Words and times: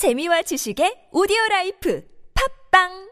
재미와 0.00 0.40
지식의 0.48 1.12
오디오 1.12 1.36
라이프. 1.50 2.00
팝빵 2.32 3.09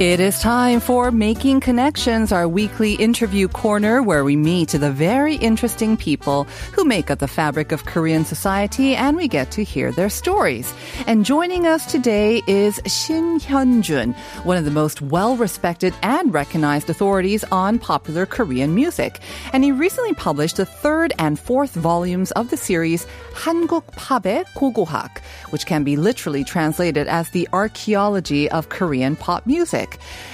It 0.00 0.20
is 0.20 0.40
time 0.40 0.80
for 0.80 1.10
Making 1.10 1.60
Connections, 1.60 2.30
our 2.30 2.46
weekly 2.46 2.96
interview 2.96 3.48
corner 3.48 4.02
where 4.02 4.24
we 4.24 4.36
meet 4.36 4.68
the 4.68 4.90
very 4.92 5.36
interesting 5.36 5.96
people 5.96 6.44
who 6.72 6.84
make 6.84 7.10
up 7.10 7.18
the 7.18 7.26
fabric 7.26 7.72
of 7.72 7.86
Korean 7.86 8.26
society 8.26 8.94
and 8.94 9.16
we 9.16 9.26
get 9.26 9.50
to 9.52 9.64
hear 9.64 9.90
their 9.90 10.10
stories. 10.10 10.74
And 11.06 11.24
joining 11.24 11.66
us 11.66 11.90
today 11.90 12.42
is 12.46 12.78
Shin 12.84 13.40
Hyun-jun, 13.40 14.14
one 14.44 14.58
of 14.58 14.66
the 14.66 14.70
most 14.70 15.00
well-respected 15.00 15.94
and 16.02 16.34
recognized 16.34 16.90
authorities 16.90 17.42
on 17.50 17.78
popular 17.78 18.26
Korean 18.26 18.74
music. 18.74 19.20
And 19.54 19.64
he 19.64 19.72
recently 19.72 20.12
published 20.12 20.58
the 20.58 20.66
third 20.66 21.14
and 21.18 21.38
fourth 21.38 21.72
volumes 21.72 22.32
of 22.32 22.50
the 22.50 22.58
series 22.58 23.06
한국 23.32 23.86
팝의 23.92 24.44
고고학, 24.54 25.22
which 25.50 25.64
can 25.64 25.84
be 25.84 25.96
literally 25.96 26.44
translated 26.44 27.08
as 27.08 27.30
the 27.30 27.48
archaeology 27.54 28.50
of 28.50 28.68
Korean 28.68 29.16
pop 29.16 29.46
music. 29.46 29.86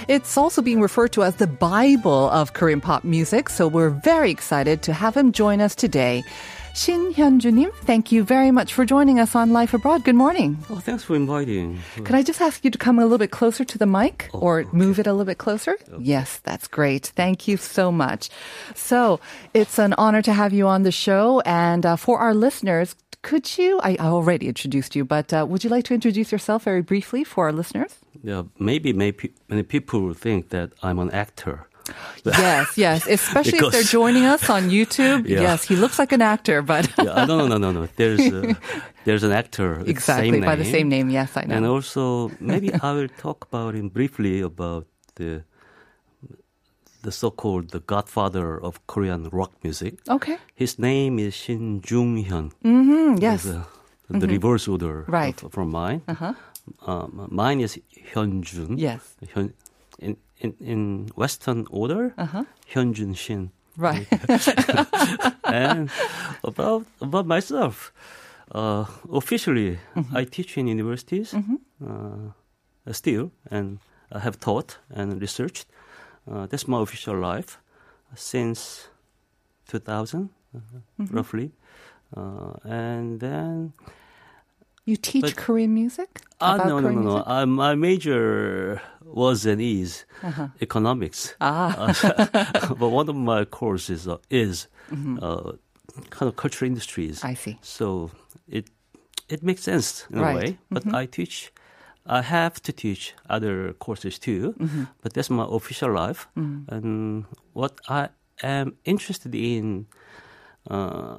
It's 0.08 0.36
also 0.36 0.62
being 0.62 0.80
referred 0.80 1.12
to 1.12 1.22
as 1.22 1.36
the 1.36 1.46
Bible 1.46 2.30
of 2.30 2.52
Korean 2.52 2.80
pop 2.80 3.04
music, 3.04 3.48
so 3.48 3.68
we're 3.68 3.90
very 3.90 4.30
excited 4.30 4.82
to 4.82 4.92
have 4.92 5.16
him 5.16 5.32
join 5.32 5.60
us 5.60 5.74
today. 5.74 6.22
Shin 6.74 7.12
Hyun-junim, 7.12 7.74
thank 7.82 8.12
you 8.12 8.22
very 8.22 8.52
much 8.52 8.72
for 8.72 8.84
joining 8.84 9.18
us 9.18 9.34
on 9.34 9.52
Life 9.52 9.74
Abroad. 9.74 10.04
Good 10.04 10.14
morning. 10.14 10.58
Oh, 10.70 10.76
thanks 10.76 11.02
for 11.02 11.16
inviting. 11.16 11.80
Could 11.96 12.14
I 12.14 12.22
just 12.22 12.40
ask 12.40 12.64
you 12.64 12.70
to 12.70 12.78
come 12.78 13.00
a 13.00 13.02
little 13.02 13.18
bit 13.18 13.32
closer 13.32 13.64
to 13.64 13.78
the 13.78 13.86
mic 13.86 14.30
or 14.32 14.64
move 14.70 15.00
it 15.00 15.08
a 15.08 15.12
little 15.12 15.24
bit 15.24 15.38
closer? 15.38 15.76
Yes, 15.98 16.38
that's 16.44 16.68
great. 16.68 17.06
Thank 17.16 17.48
you 17.48 17.56
so 17.56 17.90
much. 17.90 18.30
So 18.76 19.18
it's 19.54 19.80
an 19.80 19.94
honor 19.98 20.22
to 20.22 20.32
have 20.32 20.52
you 20.52 20.68
on 20.68 20.84
the 20.84 20.92
show. 20.92 21.40
And 21.40 21.84
uh, 21.84 21.96
for 21.96 22.20
our 22.20 22.32
listeners, 22.32 22.94
could 23.22 23.58
you, 23.58 23.80
I 23.82 23.96
I 23.98 24.06
already 24.06 24.46
introduced 24.46 24.94
you, 24.94 25.04
but 25.04 25.32
uh, 25.32 25.44
would 25.48 25.64
you 25.64 25.70
like 25.70 25.84
to 25.86 25.94
introduce 25.94 26.30
yourself 26.30 26.62
very 26.62 26.82
briefly 26.82 27.24
for 27.24 27.46
our 27.46 27.52
listeners? 27.52 27.96
Yeah, 28.22 28.42
maybe 28.58 28.92
maybe 28.92 29.32
many 29.48 29.62
people 29.62 30.00
will 30.00 30.14
think 30.14 30.48
that 30.50 30.70
I'm 30.82 30.98
an 30.98 31.10
actor. 31.10 31.58
Yes, 32.24 32.76
yes, 32.76 33.06
especially 33.06 33.58
if 33.58 33.72
they're 33.72 33.82
joining 34.00 34.26
us 34.26 34.50
on 34.50 34.68
YouTube. 34.70 35.26
Yeah. 35.34 35.40
Yes, 35.40 35.64
he 35.68 35.74
looks 35.76 35.98
like 35.98 36.12
an 36.12 36.20
actor, 36.22 36.60
but 36.62 36.84
Yeah, 36.98 37.24
no, 37.26 37.36
no, 37.38 37.46
no, 37.46 37.56
no, 37.58 37.70
no. 37.72 37.88
There's 37.96 38.20
a, 38.20 38.56
there's 39.04 39.22
an 39.24 39.32
actor 39.32 39.80
exactly 39.86 40.30
same 40.32 40.44
by 40.44 40.56
the 40.56 40.64
same 40.64 40.88
name. 40.88 41.08
Yes, 41.10 41.36
I 41.36 41.44
know. 41.44 41.56
And 41.56 41.64
also 41.66 42.30
maybe 42.40 42.68
I 42.74 42.92
will 42.92 43.08
talk 43.16 43.46
about 43.50 43.74
him 43.74 43.88
briefly 43.88 44.42
about 44.42 44.84
the 45.14 45.42
the 47.02 47.12
so-called 47.12 47.70
the 47.70 47.80
godfather 47.80 48.58
of 48.62 48.84
Korean 48.86 49.28
rock 49.32 49.52
music. 49.62 49.94
okay. 50.10 50.36
His 50.54 50.78
name 50.78 51.18
is 51.18 51.32
Shin 51.34 51.80
Jung 51.88 52.24
Hyun. 52.24 52.50
Mm, 52.64 52.84
hmm. 52.84 53.14
yes. 53.22 53.44
The, 53.44 53.64
the 54.18 54.26
reverse 54.26 54.66
order 54.68 55.04
Right. 55.06 55.40
of- 55.42 55.52
from 55.52 55.70
mine. 55.70 56.02
Uh-huh. 56.08 56.34
Um, 56.86 57.28
mine 57.30 57.60
is 57.60 57.78
Hyunjun. 58.14 58.78
Yes. 58.78 59.00
Hyun, 59.34 59.52
in, 59.98 60.16
in, 60.40 60.54
in 60.60 61.08
Western 61.16 61.66
order, 61.70 62.14
Uh-huh. 62.18 62.44
Hyunjun 62.74 63.14
Shin. 63.16 63.50
Right. 63.76 64.06
and 65.44 65.90
about 66.44 66.84
about 67.00 67.26
myself, 67.26 67.92
uh, 68.54 68.84
officially, 69.12 69.78
Mm-hmm. 69.94 70.16
I 70.16 70.24
teach 70.24 70.56
in 70.58 70.66
universities 70.68 71.34
uh, 71.34 72.32
still, 72.92 73.30
and 73.50 73.78
I 74.12 74.18
have 74.18 74.38
taught 74.40 74.78
and 74.90 75.20
researched. 75.20 75.66
Uh, 76.30 76.46
that's 76.46 76.66
my 76.68 76.80
official 76.82 77.16
life 77.18 77.58
since 78.16 78.88
2000, 79.68 80.28
uh, 80.54 80.58
Mm-hmm. 81.00 81.16
roughly. 81.16 81.50
Uh, 82.16 82.54
and 82.64 83.20
then, 83.20 83.72
You 84.88 84.96
teach 84.96 85.22
But- 85.22 85.36
Korean 85.36 85.74
music? 85.74 86.08
About 86.40 86.68
no, 86.68 86.80
no, 86.80 86.90
no, 86.90 87.00
no. 87.02 87.16
Uh, 87.26 87.46
my 87.46 87.74
major 87.74 88.80
was 89.04 89.44
and 89.44 89.60
is 89.60 90.04
economics. 90.62 91.34
Ah, 91.40 91.74
Uh, 91.76 92.74
but 92.80 92.88
one 93.00 93.08
of 93.10 93.16
my 93.16 93.44
courses 93.44 94.06
uh, 94.06 94.16
is 94.30 94.68
uh, 95.20 95.52
kind 96.14 96.28
of 96.30 96.34
cultural 96.36 96.68
industries. 96.72 97.16
Mm-hmm. 97.18 97.32
I 97.32 97.34
see. 97.44 97.56
So 97.60 98.10
it 98.48 98.64
it 99.28 99.42
makes 99.42 99.62
sense 99.62 100.06
in 100.12 100.20
Right. 100.20 100.32
a 100.32 100.38
way. 100.38 100.58
But 100.70 100.84
I 100.94 101.06
teach. 101.06 101.52
I 102.06 102.22
have 102.22 102.54
to 102.62 102.72
teach 102.72 103.14
other 103.28 103.74
courses 103.84 104.18
too, 104.18 104.54
Mm-hmm. 104.56 104.84
but 105.02 105.12
that's 105.12 105.28
my 105.30 105.44
official 105.58 105.92
life. 105.92 106.28
And 106.72 107.24
what 107.52 107.72
I 107.90 108.08
am 108.42 108.72
interested 108.84 109.34
in 109.34 109.86
uh, 110.70 111.18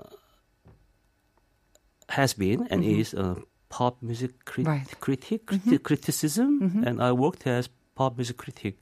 has 2.17 2.33
been 2.33 2.67
and 2.71 2.83
is 2.83 3.13
uh, 3.13 3.35
pop 3.69 4.01
music 4.01 4.31
Mm-hmm. 4.45 4.63
Right. 4.67 4.81
Mm-hmm. 4.87 4.99
critic, 4.99 5.45
criti- 5.45 5.83
criticism, 5.83 6.83
and 6.85 7.01
I 7.01 7.11
worked 7.11 7.45
as 7.47 7.69
pop 7.95 8.17
music 8.17 8.37
critic 8.37 8.75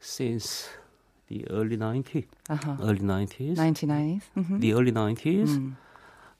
since 0.00 0.68
the 1.28 1.46
early 1.50 1.76
90s. 1.76 2.26
Uh-huh. 2.48 2.76
Early 2.80 3.00
90s. 3.00 3.56
1990s. 3.56 4.22
hmm 4.34 4.58
The 4.60 4.72
early 4.74 4.92
90s. 4.92 5.50
Mm. 5.58 5.72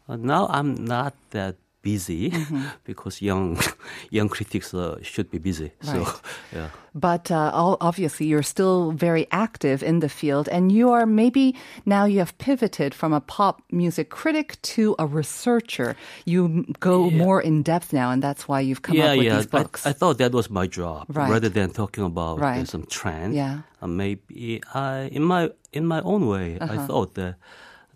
Uh, 0.08 0.16
now 0.16 0.46
I'm 0.48 0.74
not 0.84 1.14
that 1.30 1.56
busy 1.82 2.30
Mm-hmm. 2.30 2.62
because 2.84 3.22
young 3.22 3.58
young 4.10 4.28
critics 4.28 4.74
uh, 4.74 4.98
should 5.02 5.30
be 5.30 5.38
busy. 5.38 5.70
So 5.80 6.06
yeah. 6.54 6.68
But 6.94 7.30
uh, 7.30 7.50
all, 7.54 7.76
obviously, 7.80 8.26
you're 8.26 8.42
still 8.42 8.90
very 8.92 9.26
active 9.30 9.82
in 9.86 10.00
the 10.00 10.08
field, 10.08 10.48
and 10.48 10.72
you 10.72 10.90
are 10.90 11.06
maybe 11.06 11.54
now 11.86 12.06
you 12.06 12.18
have 12.18 12.32
pivoted 12.38 12.92
from 12.94 13.12
a 13.12 13.20
pop 13.20 13.62
music 13.70 14.08
critic 14.10 14.56
to 14.74 14.96
a 14.98 15.06
researcher. 15.06 15.94
You 16.24 16.64
go 16.80 17.10
more 17.10 17.40
in 17.40 17.62
depth 17.62 17.92
now, 17.92 18.10
and 18.10 18.20
that's 18.22 18.48
why 18.48 18.60
you've 18.60 18.82
come 18.82 18.96
yeah, 18.96 19.12
up 19.12 19.16
with 19.18 19.26
yeah. 19.26 19.36
these 19.36 19.46
books. 19.46 19.86
I, 19.86 19.90
I 19.90 19.92
thought 19.92 20.18
that 20.18 20.32
was 20.32 20.50
my 20.50 20.66
job 20.66 21.06
Right. 21.08 21.30
rather 21.30 21.48
than 21.50 21.70
talking 21.70 22.04
about 22.04 22.38
uh, 22.38 22.42
Right. 22.42 22.68
some 22.68 22.84
trend. 22.86 23.34
Yeah. 23.34 23.60
Uh, 23.80 23.86
maybe 23.86 24.60
I, 24.74 25.08
in 25.12 25.22
my 25.22 25.50
in 25.72 25.86
my 25.86 26.00
own 26.02 26.26
way, 26.26 26.58
Uh-huh. 26.60 26.74
I 26.74 26.86
thought 26.86 27.14
that 27.14 27.36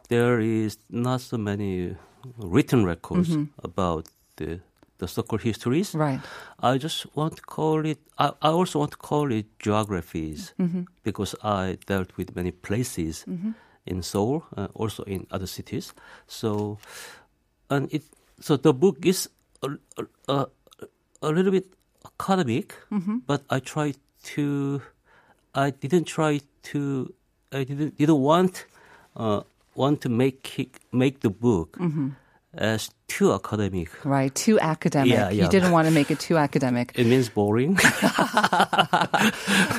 there 0.08 0.38
is 0.38 0.78
not 0.90 1.20
so 1.20 1.36
many 1.38 1.96
written 2.38 2.84
records 2.84 3.36
about 3.64 4.06
the 4.36 4.60
the 4.98 5.08
so-called 5.08 5.42
histories. 5.42 5.90
Mm-hmm. 5.90 6.00
right. 6.00 6.20
I 6.62 6.78
just 6.78 7.06
want 7.16 7.34
to 7.36 7.42
call 7.42 7.84
it. 7.86 7.98
I, 8.18 8.30
I 8.40 8.50
also 8.50 8.78
want 8.78 8.92
to 8.92 8.96
call 8.98 9.32
it 9.32 9.46
geographies 9.58 10.54
Mm-hmm. 10.58 10.82
because 11.02 11.34
I 11.42 11.78
dealt 11.86 12.16
with 12.16 12.36
many 12.36 12.52
places 12.52 13.24
in 13.84 14.02
Seoul, 14.02 14.44
uh, 14.56 14.68
also 14.74 15.02
in 15.04 15.26
other 15.32 15.46
cities. 15.48 15.92
So, 16.28 16.78
and 17.68 17.88
it. 17.92 18.02
So 18.40 18.56
the 18.56 18.72
book 18.72 19.04
is 19.04 19.28
a, 19.62 19.68
a, 20.28 20.46
a 21.22 21.30
little 21.32 21.50
bit 21.50 21.66
academic, 22.06 22.74
Mm-hmm. 22.92 23.18
but 23.26 23.42
I 23.50 23.58
tried 23.58 23.96
to. 24.34 24.82
I 25.54 25.70
didn't 25.70 26.04
try 26.06 26.40
to. 26.72 27.12
I 27.50 27.64
didn't 27.64 27.98
didn't 27.98 28.22
want 28.22 28.66
uh, 29.16 29.42
want 29.74 30.00
to 30.02 30.08
make 30.08 30.58
it, 30.58 30.78
make 30.92 31.20
the 31.20 31.30
book 31.30 31.76
Mm-hmm. 31.78 32.08
as 32.54 32.90
too 33.08 33.32
academic. 33.32 33.88
Right. 34.04 34.34
Too 34.34 34.58
academic. 34.60 35.12
Yeah, 35.12 35.30
yeah. 35.30 35.44
You 35.44 35.50
didn't 35.50 35.72
want 35.72 35.88
to 35.88 35.94
make 35.94 36.10
it 36.10 36.20
too 36.20 36.36
academic. 36.36 36.92
It 36.96 37.06
means 37.06 37.28
boring. 37.28 37.76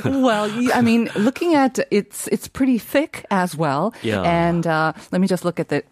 well, 0.05 0.47
you, 0.49 0.71
I 0.73 0.81
mean, 0.81 1.09
looking 1.15 1.55
at 1.55 1.79
it's 1.91 2.27
it's 2.29 2.47
pretty 2.47 2.77
thick 2.77 3.25
as 3.31 3.55
well. 3.55 3.93
Yeah. 4.01 4.21
And 4.21 4.65
uh, 4.67 4.93
let 5.11 5.21
me 5.21 5.27
just 5.27 5.45
look 5.45 5.59
at 5.59 5.69
the 5.69 5.83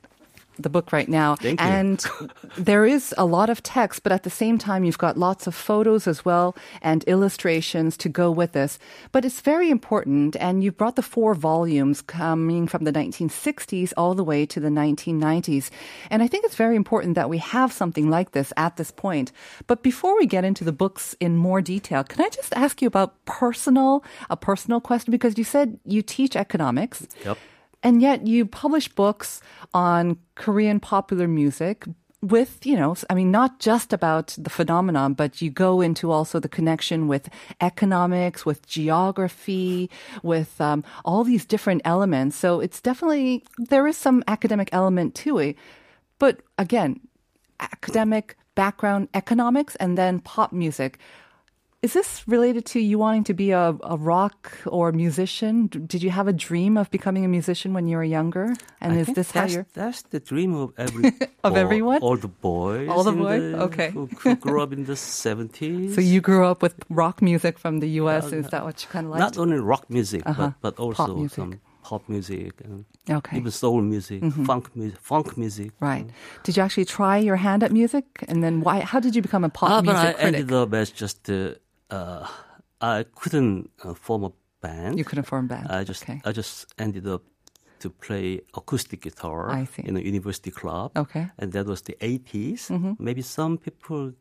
the 0.63 0.69
book 0.69 0.91
right 0.91 1.09
now. 1.09 1.35
Thank 1.35 1.59
you. 1.59 1.67
And 1.67 2.05
there 2.57 2.85
is 2.85 3.13
a 3.17 3.25
lot 3.25 3.49
of 3.49 3.63
text, 3.63 4.03
but 4.03 4.11
at 4.11 4.23
the 4.23 4.29
same 4.29 4.57
time, 4.57 4.83
you've 4.83 4.97
got 4.97 5.17
lots 5.17 5.47
of 5.47 5.55
photos 5.55 6.07
as 6.07 6.25
well 6.25 6.55
and 6.81 7.03
illustrations 7.05 7.97
to 7.97 8.09
go 8.09 8.31
with 8.31 8.53
this. 8.53 8.79
But 9.11 9.25
it's 9.25 9.41
very 9.41 9.69
important, 9.69 10.35
and 10.37 10.63
you 10.63 10.71
brought 10.71 10.95
the 10.95 11.01
four 11.01 11.35
volumes 11.35 12.01
coming 12.01 12.67
from 12.67 12.83
the 12.83 12.93
1960s 12.93 13.93
all 13.97 14.13
the 14.13 14.23
way 14.23 14.45
to 14.45 14.59
the 14.59 14.69
1990s. 14.69 15.69
And 16.09 16.23
I 16.23 16.27
think 16.27 16.45
it's 16.45 16.55
very 16.55 16.75
important 16.75 17.15
that 17.15 17.29
we 17.29 17.37
have 17.39 17.71
something 17.71 18.09
like 18.09 18.31
this 18.31 18.53
at 18.57 18.77
this 18.77 18.91
point. 18.91 19.31
But 19.67 19.83
before 19.83 20.17
we 20.17 20.25
get 20.25 20.45
into 20.45 20.63
the 20.63 20.71
books 20.71 21.15
in 21.19 21.37
more 21.37 21.61
detail, 21.61 22.03
can 22.03 22.23
I 22.23 22.29
just 22.29 22.53
ask 22.55 22.81
you 22.81 22.87
about 22.87 23.23
personal, 23.25 24.03
a 24.29 24.37
personal 24.37 24.81
question? 24.81 25.11
Because 25.11 25.37
you 25.37 25.43
said 25.43 25.79
you 25.85 26.01
teach 26.01 26.35
economics. 26.35 27.07
Yep. 27.25 27.37
And 27.83 28.01
yet 28.01 28.27
you 28.27 28.45
publish 28.45 28.87
books 28.87 29.41
on 29.73 30.17
Korean 30.35 30.79
popular 30.79 31.27
music 31.27 31.85
with, 32.21 32.63
you 32.65 32.75
know, 32.75 32.95
I 33.09 33.15
mean, 33.15 33.31
not 33.31 33.59
just 33.59 33.93
about 33.93 34.35
the 34.37 34.51
phenomenon, 34.51 35.13
but 35.13 35.41
you 35.41 35.49
go 35.49 35.81
into 35.81 36.11
also 36.11 36.39
the 36.39 36.47
connection 36.47 37.07
with 37.07 37.29
economics, 37.59 38.45
with 38.45 38.67
geography, 38.67 39.89
with 40.21 40.61
um, 40.61 40.83
all 41.03 41.23
these 41.23 41.45
different 41.45 41.81
elements. 41.83 42.35
So 42.35 42.59
it's 42.59 42.79
definitely, 42.79 43.43
there 43.57 43.87
is 43.87 43.97
some 43.97 44.23
academic 44.27 44.69
element 44.71 45.15
to 45.15 45.39
it. 45.39 45.55
But 46.19 46.41
again, 46.59 46.99
academic 47.59 48.37
background, 48.53 49.07
economics, 49.15 49.75
and 49.77 49.97
then 49.97 50.19
pop 50.19 50.53
music. 50.53 50.99
Is 51.81 51.93
this 51.93 52.23
related 52.27 52.63
to 52.65 52.79
you 52.79 52.99
wanting 52.99 53.23
to 53.23 53.33
be 53.33 53.49
a, 53.51 53.75
a 53.83 53.97
rock 53.97 54.51
or 54.67 54.91
musician? 54.91 55.65
D- 55.67 55.79
Did 55.79 56.03
you 56.03 56.11
have 56.11 56.27
a 56.27 56.33
dream 56.33 56.77
of 56.77 56.91
becoming 56.91 57.25
a 57.25 57.27
musician 57.27 57.73
when 57.73 57.87
you 57.87 57.97
were 57.97 58.03
younger? 58.03 58.53
And 58.79 58.93
I 58.93 58.97
is 58.97 59.07
this 59.07 59.31
how 59.31 59.41
that's, 59.41 59.53
you're? 59.53 59.65
that's 59.73 60.01
the 60.03 60.19
dream 60.19 60.53
of 60.53 60.73
every 60.77 61.07
Of 61.43 61.53
boy- 61.53 61.59
everyone? 61.59 62.01
all 62.01 62.17
the 62.17 62.27
boys, 62.27 62.87
All 62.89 63.03
the 63.03 63.13
boys? 63.13 63.53
Okay. 63.67 63.89
who, 63.89 64.05
who 64.21 64.35
grew 64.35 64.61
up 64.61 64.71
in 64.73 64.85
the 64.85 64.95
seventies. 64.95 65.95
So 65.95 66.01
you 66.01 66.21
grew 66.21 66.45
up 66.45 66.61
with 66.61 66.75
rock 66.89 67.21
music 67.21 67.57
from 67.57 67.79
the 67.79 67.89
U.S. 68.01 68.31
is 68.31 68.47
that 68.49 68.63
what 68.63 68.81
you 68.83 68.87
kind 68.89 69.05
of 69.07 69.11
liked? 69.11 69.19
not 69.21 69.37
only 69.37 69.57
rock 69.57 69.89
music, 69.89 70.21
Uh-huh. 70.25 70.51
but 70.61 70.75
but 70.77 70.83
also 70.83 71.15
music. 71.15 71.35
some 71.35 71.59
pop 71.83 72.03
music 72.07 72.53
and 72.63 72.85
Okay. 73.09 73.37
even 73.37 73.51
soul 73.51 73.81
music, 73.81 74.21
funk 74.45 74.69
music, 74.75 74.99
funk 75.01 75.35
music. 75.35 75.71
Right. 75.79 76.05
Did 76.43 76.55
you 76.57 76.63
actually 76.63 76.85
try 76.85 77.17
your 77.17 77.37
hand 77.37 77.63
at 77.63 77.71
music? 77.71 78.05
And 78.29 78.43
then 78.43 78.61
why? 78.61 78.81
How 78.91 78.99
did 78.99 79.15
you 79.15 79.21
become 79.23 79.43
a 79.43 79.49
pop 79.49 79.69
Ah, 79.71 79.81
but 79.81 79.95
I 79.95 80.03
music 80.03 80.15
critic? 80.17 80.39
ended 80.41 80.53
up 80.61 80.73
as 80.73 80.91
just 80.91 81.27
uh, 81.29 81.55
uh, 81.91 82.25
I 82.81 83.05
couldn't 83.15 83.69
uh, 83.83 83.93
form 83.93 84.23
a 84.23 84.31
band. 84.61 84.97
You 84.97 85.05
couldn't 85.05 85.25
form 85.27 85.45
a 85.45 85.47
band. 85.49 85.67
I 85.69 85.83
just 85.83 86.03
okay. 86.03 86.21
I 86.25 86.31
just 86.31 86.73
ended 86.77 87.05
up 87.07 87.21
to 87.79 87.89
play 87.89 88.41
acoustic 88.53 89.01
guitar 89.01 89.49
in 89.89 89.97
a 89.97 89.99
university 89.99 90.51
club. 90.51 90.91
Okay. 90.95 91.25
And 91.39 91.51
that 91.53 91.65
was 91.65 91.81
the 91.81 91.95
80s. 91.99 92.69
Maybe 92.99 93.21
some 93.21 93.57
people 93.57 94.13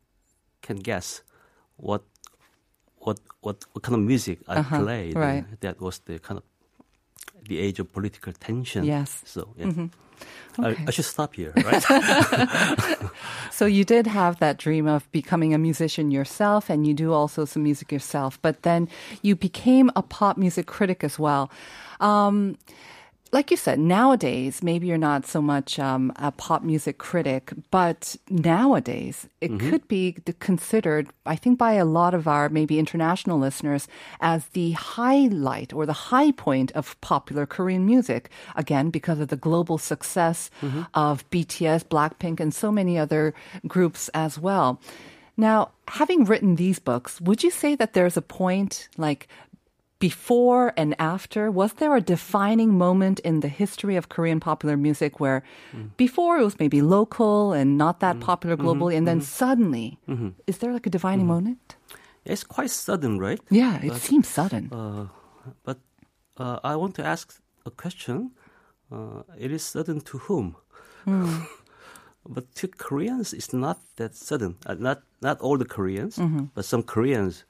can 0.63 0.77
guess 0.79 1.23
what 1.77 2.03
what 3.05 3.19
what, 3.41 3.65
what 3.73 3.83
kind 3.83 3.95
of 3.95 4.01
music 4.13 4.39
I 4.49 4.57
Uh-huh, 4.61 4.83
played. 4.83 5.17
right. 5.17 5.45
That 5.61 5.81
was 5.81 5.99
the 6.05 6.19
kind 6.19 6.39
of 6.39 6.45
the 7.49 7.59
age 7.59 7.79
of 7.79 7.93
political 7.93 8.33
tension. 8.33 8.85
Yes. 8.85 9.23
So 9.25 9.49
yeah. 9.57 9.67
Okay. 10.59 10.83
I, 10.83 10.89
I 10.89 10.91
should 10.91 11.07
stop 11.07 11.35
here, 11.35 11.53
right? 11.57 11.85
So 13.61 13.67
you 13.67 13.85
did 13.85 14.07
have 14.07 14.39
that 14.39 14.57
dream 14.57 14.87
of 14.87 15.11
becoming 15.13 15.53
a 15.53 15.59
musician 15.59 16.11
yourself, 16.11 16.71
and 16.71 16.87
you 16.87 16.95
do 16.95 17.13
also 17.13 17.45
some 17.45 17.63
music 17.63 17.93
yourself. 17.93 18.39
But 18.41 18.63
then 18.63 18.89
you 19.21 19.37
became 19.37 19.91
a 19.95 20.03
pop 20.03 20.39
music 20.39 20.67
critic 20.67 21.05
as 21.05 21.19
well. 21.19 21.51
Um, 22.01 22.57
like 23.32 23.50
you 23.50 23.56
said, 23.56 23.79
nowadays 23.79 24.62
maybe 24.62 24.88
you're 24.88 24.99
not 24.99 25.25
so 25.25 25.41
much 25.41 25.79
um, 25.79 26.12
a 26.17 26.32
pop 26.32 26.62
music 26.62 26.99
critic, 26.99 27.53
but 27.71 28.17
nowadays 28.29 29.29
it 29.41 29.50
could 29.61 29.87
be 29.87 30.17
considered, 30.41 31.09
I 31.25 31.37
think, 31.37 31.56
by 31.59 31.75
a 31.75 31.85
lot 31.85 32.12
of 32.12 32.27
our 32.27 32.49
maybe 32.49 32.79
international 32.79 33.38
listeners 33.38 33.87
as 34.21 34.47
the 34.47 34.73
highlight 34.73 35.73
or 35.73 35.87
the 35.87 35.93
high 35.93 36.32
point 36.32 36.73
of 36.73 37.00
popular 37.00 37.47
Korean 37.47 37.87
music. 37.87 38.31
Again, 38.56 38.91
because 38.91 39.21
of 39.21 39.29
the 39.29 39.37
global 39.37 39.79
success 39.79 40.50
of 40.94 41.29
BTS, 41.31 41.85
Blackpink, 41.85 42.41
and 42.41 42.53
so 42.53 42.73
many 42.73 42.99
other 42.99 43.33
groups 43.67 44.09
as 44.12 44.38
well. 44.38 44.81
Now, 45.37 45.71
having 45.88 46.25
written 46.25 46.56
these 46.56 46.79
books, 46.79 47.21
would 47.21 47.43
you 47.43 47.50
say 47.50 47.75
that 47.76 47.94
there's 47.94 48.17
a 48.17 48.23
point 48.23 48.88
like 48.99 49.29
before 50.00 50.73
and 50.76 50.94
after? 50.99 51.50
Was 51.50 51.75
there 51.75 51.94
a 51.94 52.00
defining 52.00 52.76
moment 52.76 53.20
in 53.20 53.41
the 53.41 53.49
history 53.49 53.97
of 53.97 54.08
Korean 54.08 54.41
popular 54.41 54.76
music 54.76 55.20
where 55.20 55.43
before 55.97 56.38
it 56.41 56.44
was 56.44 56.58
maybe 56.58 56.82
local 56.82 57.52
and 57.52 57.79
not 57.79 58.00
that 58.00 58.19
popular 58.19 58.56
globally, 58.56 58.97
and 58.97 59.06
then 59.06 59.20
suddenly, 59.20 59.99
is 60.47 60.58
there 60.58 60.73
like 60.73 60.87
a 60.87 60.91
defining 60.91 61.26
moment? 61.26 61.76
it's 62.25 62.44
quite 62.44 62.70
sudden, 62.70 63.19
right? 63.19 63.41
Yeah, 63.50 63.76
it 63.82 63.88
But, 63.93 64.00
seems 64.02 64.29
sudden. 64.29 64.69
uh, 64.73 65.06
but 65.64 65.79
uh, 66.37 66.58
I 66.64 66.76
want 66.76 66.94
to 66.97 67.05
ask 67.05 67.41
a 67.64 67.70
question. 67.70 68.32
Uh, 68.93 69.23
it 69.38 69.50
is 69.52 69.62
sudden 69.62 70.00
to 70.00 70.19
whom? 70.19 70.56
but 72.29 72.55
to 72.56 72.69
Koreans, 72.69 73.32
it's 73.32 73.52
not 73.52 73.79
that 73.97 74.14
sudden. 74.14 74.56
Uh, 74.67 74.75
not 74.79 75.02
not 75.23 75.41
all 75.41 75.56
the 75.58 75.64
Koreans, 75.76 76.19
but 76.55 76.64
some 76.64 76.82
Koreans 76.82 77.44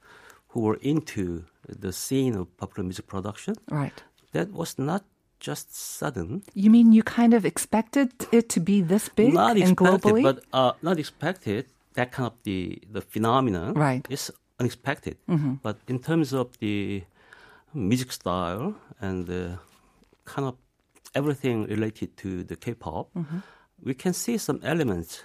who 0.49 0.61
were 0.61 0.79
into 0.81 1.43
the 1.79 1.91
scene 1.91 2.35
of 2.35 2.45
popular 2.57 2.83
music 2.85 3.07
production. 3.07 3.55
right. 3.71 4.03
That 4.33 4.51
was 4.53 4.77
not 4.79 5.03
just 5.39 5.75
sudden, 5.75 6.41
You 6.53 6.69
mean 6.69 6.93
you 6.93 7.03
kind 7.03 7.33
of 7.33 7.43
expected 7.45 8.09
it 8.31 8.47
to 8.49 8.59
be 8.59 8.81
this 8.81 9.09
big 9.09 9.33
not 9.33 9.57
and 9.57 9.59
expected, 9.59 10.01
globally? 10.01 10.23
but 10.23 10.37
uh, 10.53 10.71
not 10.81 10.97
expected. 10.99 11.65
That 11.95 12.11
kind 12.11 12.27
of 12.27 12.33
the 12.43 12.77
the 12.95 13.01
phenomenon 13.01 13.73
Right. 13.73 14.05
is 14.09 14.31
unexpected. 14.59 15.17
But 15.63 15.77
in 15.87 15.99
terms 15.99 16.31
of 16.33 16.47
the 16.59 17.03
music 17.73 18.11
style 18.11 18.75
and 19.01 19.25
the 19.27 19.57
kind 20.25 20.47
of 20.47 20.55
everything 21.15 21.65
related 21.67 22.09
to 22.23 22.29
the 22.43 22.55
K-pop, 22.55 23.09
we 23.83 23.93
can 23.93 24.13
see 24.13 24.37
some 24.37 24.59
elements 24.63 25.23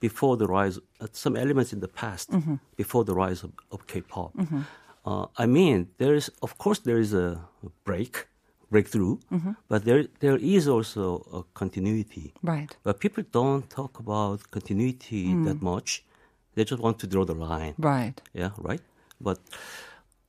before 0.00 0.36
the 0.36 0.46
rise, 0.46 0.78
uh, 1.00 1.06
some 1.12 1.36
elements 1.36 1.72
in 1.72 1.80
the 1.80 1.88
past 1.88 2.30
before 2.76 3.04
the 3.04 3.14
rise 3.14 3.42
of, 3.46 3.50
of 3.70 3.86
K-pop. 3.86 4.32
Uh, 5.04 5.26
I 5.36 5.46
mean, 5.46 5.88
there 5.98 6.14
is, 6.14 6.30
of 6.42 6.58
course, 6.58 6.78
there 6.80 6.98
is 6.98 7.12
a 7.12 7.40
break, 7.84 8.28
breakthrough, 8.70 9.18
but 9.68 9.84
there 9.84 10.04
there 10.20 10.36
is 10.56 10.68
also 10.68 11.02
a 11.32 11.42
continuity. 11.58 12.32
right. 12.42 12.76
But 12.84 13.00
people 13.00 13.24
don't 13.32 13.68
talk 13.68 13.98
about 13.98 14.50
continuity 14.50 15.34
that 15.44 15.60
much. 15.60 16.04
They 16.54 16.64
just 16.64 16.82
want 16.82 16.98
to 17.00 17.06
draw 17.06 17.24
the 17.24 17.34
line. 17.34 17.74
Right. 17.78 18.20
Yeah, 18.34 18.50
right. 18.58 18.80
But 19.20 19.38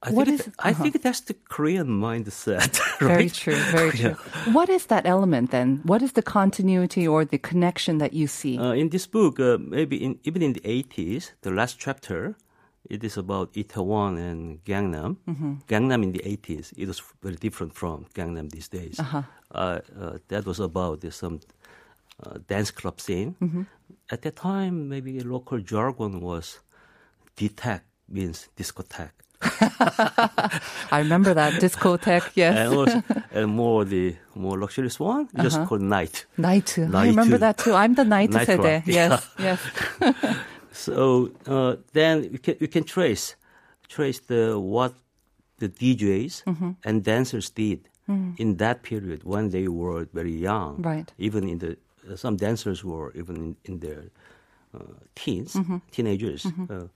I 0.02 0.12
What 0.12 0.28
think 0.28 0.40
is- 0.40 0.48
it- 0.48 0.54
I 0.60 0.70
uh-huh. 0.72 0.84
think 0.84 1.02
that's 1.02 1.22
the 1.22 1.36
Korean 1.56 1.88
mindset. 1.88 2.72
Very 3.00 3.30
true. 3.30 3.56
Very 3.72 3.92
true. 3.92 4.16
What 4.54 4.70
is 4.70 4.86
that 4.88 5.06
element 5.06 5.52
then? 5.52 5.80
What 5.84 6.02
is 6.02 6.12
the 6.14 6.22
continuity 6.22 7.08
or 7.08 7.26
the 7.26 7.38
connection 7.38 8.00
that 8.00 8.12
you 8.14 8.28
see? 8.28 8.58
Uh, 8.58 8.74
in 8.74 8.90
this 8.90 9.08
book, 9.08 9.40
uh, 9.40 9.58
maybe 9.60 9.96
in, 9.96 10.20
even 10.24 10.42
in 10.42 10.54
the 10.54 10.62
80s, 10.62 11.32
the 11.42 11.52
last 11.52 11.80
chapter, 11.80 12.36
it 12.90 13.04
is 13.04 13.18
about 13.18 13.54
Itaewon 13.54 14.18
and 14.18 14.64
Gangnam. 14.66 15.18
Gangnam 15.68 16.04
in 16.04 16.12
the 16.12 16.20
80s, 16.20 16.74
it 16.78 16.88
was 16.88 17.02
very 17.22 17.36
different 17.36 17.74
from 17.74 18.06
Gangnam 18.14 18.50
these 18.52 18.68
days. 18.68 19.00
Uh, 19.00 19.24
uh, 19.54 19.80
that 20.28 20.46
was 20.46 20.60
about 20.60 21.04
some 21.14 21.40
uh, 22.26 22.38
dance 22.48 22.72
club 22.72 23.00
scene. 23.00 23.36
At 24.12 24.22
that 24.24 24.36
time, 24.36 24.90
maybe 24.90 25.20
local 25.22 25.60
jargon 25.60 26.20
was 26.22 26.60
DTEC 27.38 27.82
means 28.10 28.50
discotheque. 28.58 29.12
I 30.92 31.00
remember 31.00 31.34
that 31.34 31.54
discotheque. 31.62 32.32
Yes. 32.36 32.56
and, 32.58 32.74
also, 32.74 33.04
and 33.32 33.48
more 33.52 33.84
the 33.86 34.16
more 34.36 34.58
luxurious 34.60 35.00
one, 35.00 35.28
just 35.42 35.62
called 35.66 35.82
night. 35.82 36.26
Night. 36.38 36.78
I 36.78 37.08
remember 37.08 37.38
that 37.38 37.58
too. 37.58 37.74
I'm 37.74 37.94
the 37.96 38.06
night 38.06 38.30
Night 38.32 38.48
세대. 38.48 38.56
club, 38.56 38.84
Yes. 38.86 39.30
Yes. 39.40 39.60
So 40.74 41.30
uh, 41.48 41.76
then 41.94 42.24
you 42.34 42.40
can 42.40 42.56
you 42.60 42.68
can 42.68 42.84
trace 42.84 43.36
trace 43.88 44.20
the 44.20 44.60
what 44.60 44.94
the 45.60 45.70
DJs 45.70 46.44
Mm-hmm. 46.46 46.72
and 46.84 47.04
dancers 47.04 47.50
did 47.52 47.80
in 48.38 48.58
that 48.58 48.82
period 48.84 49.24
when 49.24 49.50
they 49.50 49.68
were 49.68 50.06
very 50.14 50.34
young. 50.36 50.82
Right. 50.84 51.14
Even 51.18 51.48
in 51.48 51.58
the 51.60 51.78
uh, 52.10 52.16
some 52.18 52.36
dancers 52.36 52.84
were 52.84 53.12
even 53.16 53.36
in, 53.38 53.56
in 53.64 53.80
their 53.80 54.04
uh, 54.74 54.98
teens, 55.16 55.54
Mm-hmm. 55.54 55.78
teenagers. 55.92 56.46
Uh, 56.70 56.88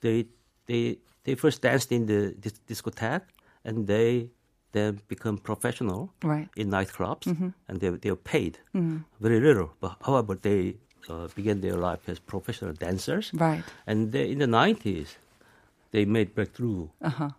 they 0.00 0.26
they 0.66 0.98
they 1.24 1.34
first 1.34 1.62
danced 1.62 1.90
in 1.92 2.06
the 2.06 2.32
dis- 2.40 2.60
discotheque 2.68 3.26
and 3.64 3.86
they 3.86 4.30
then 4.72 5.00
become 5.08 5.36
professional 5.38 6.12
Right. 6.24 6.48
in 6.56 6.70
nightclubs 6.70 7.26
Mm-hmm. 7.26 7.48
and 7.68 7.80
they 7.80 7.90
they 7.90 8.10
are 8.10 8.22
paid 8.32 8.58
very 9.20 9.40
little. 9.40 9.68
But 9.80 9.92
however, 10.06 10.34
they 10.40 10.76
uh, 11.08 11.28
began 11.34 11.60
their 11.60 11.76
life 11.76 12.08
as 12.08 12.18
professional 12.18 12.72
dancers. 12.72 13.30
Right. 13.34 13.62
And 13.86 14.12
they, 14.12 14.30
in 14.30 14.38
the 14.38 14.46
nineties, 14.46 15.16
they 15.92 16.04
made 16.04 16.34
breakthrough 16.34 16.88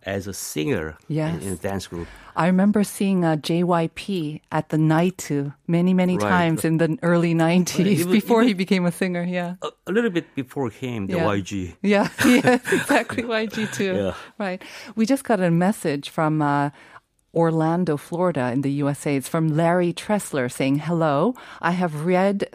as 0.02 0.26
a 0.26 0.32
singer 0.32 0.88
Uh-huh. 0.98 1.04
Yes. 1.08 1.42
in, 1.42 1.48
in 1.48 1.52
a 1.52 1.56
dance 1.56 1.86
group. 1.86 2.08
I 2.34 2.46
remember 2.46 2.82
seeing 2.82 3.24
uh, 3.24 3.36
JYP 3.36 4.40
at 4.50 4.70
the 4.70 4.78
night 4.78 5.18
too 5.18 5.52
many, 5.66 5.92
many 5.94 6.16
Right. 6.16 6.28
times 6.28 6.64
in 6.64 6.78
the 6.78 6.98
early 7.02 7.34
90s 7.34 7.78
even- 7.86 8.10
before 8.12 8.42
he 8.42 8.54
became 8.54 8.86
a 8.86 8.90
singer. 8.90 9.22
Yeah. 9.22 9.56
A, 9.62 9.68
a 9.86 9.92
little 9.92 10.10
bit 10.10 10.34
before 10.34 10.70
him, 10.70 11.06
the 11.06 11.16
Yeah. 11.16 11.24
YG. 11.36 11.76
Yeah, 11.82 12.08
yes, 12.24 12.72
exactly. 12.72 13.22
YG 13.22 13.70
too. 13.72 13.94
Yeah. 13.94 14.14
Right. 14.38 14.62
We 14.96 15.04
just 15.06 15.24
got 15.24 15.40
a 15.40 15.50
message 15.50 16.08
from 16.10 16.40
uh, 16.42 16.70
Orlando, 17.34 17.96
Florida, 17.96 18.50
in 18.52 18.62
the 18.62 18.70
USA. 18.82 19.14
It's 19.16 19.28
from 19.28 19.48
Larry 19.56 19.92
Tressler 19.92 20.50
saying, 20.50 20.78
"Hello, 20.80 21.34
I 21.60 21.72
have 21.72 22.06
read." 22.06 22.48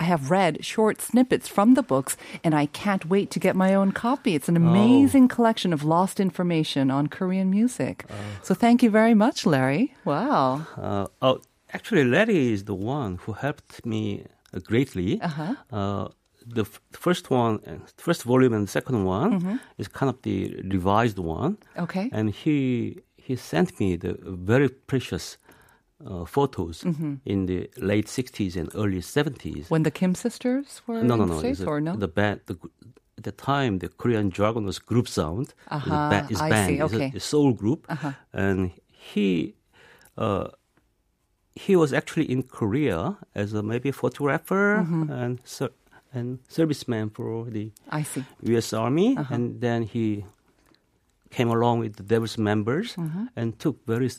I 0.00 0.04
have 0.04 0.30
read 0.30 0.64
short 0.64 1.00
snippets 1.02 1.46
from 1.56 1.74
the 1.74 1.82
books, 1.82 2.16
and 2.42 2.54
I 2.54 2.66
can't 2.82 3.04
wait 3.14 3.30
to 3.32 3.38
get 3.46 3.54
my 3.54 3.74
own 3.74 3.92
copy. 3.92 4.34
It's 4.34 4.48
an 4.48 4.56
amazing 4.56 5.28
collection 5.28 5.72
of 5.74 5.84
lost 5.84 6.18
information 6.20 6.90
on 6.90 7.06
Korean 7.08 7.50
music. 7.50 7.96
so, 8.42 8.54
thank 8.54 8.82
you 8.82 8.90
very 8.90 9.14
much, 9.14 9.44
Larry. 9.46 9.94
Wow. 10.06 10.66
Uh, 10.76 11.06
oh, 11.20 11.36
actually, 11.74 12.04
Larry 12.04 12.52
is 12.54 12.64
the 12.64 12.74
one 12.74 13.18
who 13.22 13.32
helped 13.32 13.84
me 13.84 14.24
uh, 14.54 14.58
greatly. 14.70 15.20
Uh-huh. 15.20 15.54
Uh, 15.70 16.08
the 16.46 16.62
f- 16.62 16.80
first 16.92 17.30
one, 17.30 17.60
uh, 17.66 18.12
volume 18.24 18.54
and 18.54 18.66
the 18.66 18.70
second 18.78 19.04
one 19.04 19.30
Mm-hmm. 19.40 19.56
is 19.76 19.86
kind 19.88 20.08
of 20.08 20.16
the 20.22 20.36
revised 20.76 21.18
one. 21.18 21.58
Okay. 21.84 22.08
and 22.12 22.30
he 22.30 22.56
he 23.26 23.36
sent 23.36 23.78
me 23.78 23.96
the 23.96 24.12
very 24.52 24.68
precious 24.90 25.36
uh, 26.06 26.24
photos 26.24 26.82
Mm-hmm. 26.82 27.14
in 27.24 27.46
the 27.46 27.68
late 27.76 28.06
60s 28.06 28.56
and 28.56 28.68
early 28.74 29.00
70s. 29.00 29.68
When 29.70 29.82
the 29.82 29.90
Kim 29.90 30.14
sisters 30.14 30.82
were 30.86 31.02
no, 31.02 31.16
no, 31.16 31.22
in 31.24 31.28
no. 31.30 31.38
States, 31.38 31.60
or 31.60 31.80
no? 31.80 31.96
The 31.96 32.08
band, 32.08 32.40
the, 32.46 32.56
at 33.18 33.24
the 33.24 33.32
time 33.32 33.78
the 33.80 33.88
Korean 33.88 34.28
dragon 34.30 34.64
was 34.64 34.78
group 34.78 35.08
sound. 35.08 35.54
Uh-huh, 35.68 36.08
ba- 36.10 36.26
it's 36.30 36.40
I 36.40 36.48
band. 36.50 36.68
see, 36.68 36.74
It's 36.80 36.92
a- 36.92 36.96
okay. 36.96 37.06
Uh-huh. 37.06 37.16
a 37.16 37.20
soul 37.20 37.52
group, 37.52 37.86
and 38.32 38.70
he. 38.90 39.54
Uh, 40.18 40.48
he 41.54 41.74
was 41.76 41.92
actually 41.92 42.30
in 42.30 42.42
Korea 42.44 43.18
as 43.34 43.52
a 43.52 43.62
maybe 43.62 43.90
photographer 43.90 44.78
Mm-hmm. 44.80 45.10
and 45.10 45.40
ser- 45.44 45.74
and 46.14 46.38
serviceman 46.48 47.10
for 47.12 47.44
the 47.50 47.70
I 47.90 48.02
see. 48.04 48.24
U.S. 48.52 48.72
Army, 48.72 49.16
Uh-huh. 49.16 49.34
and 49.34 49.60
then 49.60 49.82
he 49.82 50.24
came 51.30 51.50
along 51.50 51.80
with 51.80 51.96
the 51.96 52.02
Devil's 52.02 52.38
members 52.38 52.94
Mm-hmm. 52.96 53.24
and 53.36 53.58
took 53.58 53.76
very, 53.86 54.10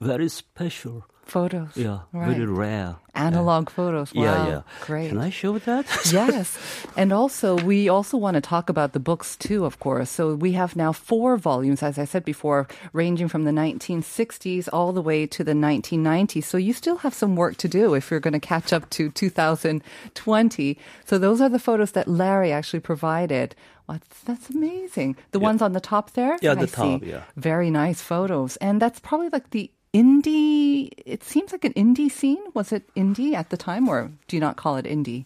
very 0.00 0.28
special, 0.28 1.04
Photos. 1.24 1.68
yeah, 1.76 2.00
Right. 2.12 2.30
very 2.36 2.46
rare 2.46 2.96
Analog 3.14 3.68
photos. 3.68 4.12
Wow. 4.14 4.22
Yeah, 4.24 4.48
yeah. 4.48 4.62
Great. 4.80 5.08
Can 5.10 5.18
I 5.18 5.28
show 5.30 5.58
that? 5.58 5.84
yes. 6.12 6.58
And 6.96 7.12
also, 7.12 7.56
we 7.58 7.88
also 7.88 8.16
want 8.16 8.36
to 8.36 8.40
talk 8.40 8.70
about 8.70 8.92
the 8.94 9.00
books 9.00 9.36
too, 9.36 9.66
of 9.66 9.78
course. 9.78 10.08
So 10.08 10.34
we 10.34 10.52
have 10.52 10.76
now 10.76 10.92
four 10.92 11.36
volumes, 11.36 11.82
as 11.82 11.98
I 11.98 12.06
said 12.06 12.24
before, 12.24 12.68
ranging 12.94 13.28
from 13.28 13.44
the 13.44 13.50
1960s 13.50 14.68
all 14.72 14.92
the 14.92 15.02
way 15.02 15.26
to 15.26 15.44
the 15.44 15.52
1990s. 15.52 16.44
So 16.44 16.56
you 16.56 16.72
still 16.72 16.96
have 16.98 17.12
some 17.12 17.36
work 17.36 17.58
to 17.58 17.68
do 17.68 17.92
if 17.94 18.10
you're 18.10 18.18
going 18.20 18.32
to 18.32 18.40
catch 18.40 18.72
up 18.72 18.88
to 18.90 19.10
2020. 19.10 20.78
So 21.04 21.18
those 21.18 21.40
are 21.40 21.48
the 21.50 21.58
photos 21.58 21.92
that 21.92 22.08
Larry 22.08 22.50
actually 22.50 22.80
provided. 22.80 23.54
Wow, 23.88 23.98
that's, 24.24 24.48
amazing. 24.48 25.16
The 25.32 25.38
ones 25.40 25.60
on 25.60 25.72
the 25.72 25.80
top 25.80 26.12
there? 26.12 26.38
Yeah, 26.40 26.52
I 26.52 26.54
the 26.54 26.66
top, 26.66 27.02
see. 27.02 27.10
yeah. 27.10 27.24
Very 27.36 27.70
nice 27.70 28.00
photos. 28.00 28.56
And 28.56 28.80
that's 28.80 29.00
probably 29.00 29.28
like 29.28 29.50
the 29.50 29.70
indie, 29.94 30.90
it 31.04 31.22
seems 31.22 31.52
like 31.52 31.64
an 31.64 31.72
indie 31.74 32.10
scene. 32.10 32.42
Was 32.54 32.72
it 32.72 32.84
indie 32.94 33.34
at 33.34 33.50
the 33.50 33.56
time, 33.56 33.88
or 33.88 34.10
do 34.28 34.36
you 34.36 34.40
not 34.40 34.56
call 34.56 34.76
it 34.76 34.84
indie? 34.86 35.24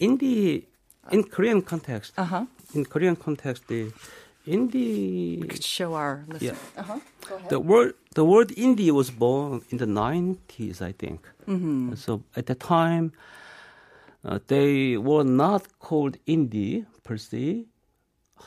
in 0.00 0.16
the 0.18 0.64
in 1.10 1.22
Korean 1.24 1.62
context, 1.62 2.12
Uh-huh. 2.18 2.46
in 2.74 2.84
Korean 2.84 3.16
context, 3.16 3.68
the 3.68 3.92
indie, 4.46 5.48
could 5.48 5.62
show 5.62 5.94
our 5.94 6.24
listeners. 6.28 6.58
Yeah. 6.74 6.80
Uh-huh. 6.80 6.98
Go 7.28 7.36
ahead. 7.36 7.50
the 7.50 7.60
word 7.60 7.94
the 8.14 8.24
word 8.24 8.48
indie 8.56 8.90
was 8.90 9.10
born 9.10 9.62
in 9.70 9.78
the 9.78 9.86
nineties, 9.86 10.80
I 10.82 10.92
think. 10.92 11.20
Mm-hmm. 11.46 11.94
So 11.94 12.22
at 12.36 12.46
the 12.46 12.54
time, 12.54 13.12
uh, 14.24 14.38
they 14.48 14.96
were 14.96 15.24
not 15.24 15.78
called 15.78 16.16
indie 16.26 16.86
per 17.04 17.16
se. 17.16 17.66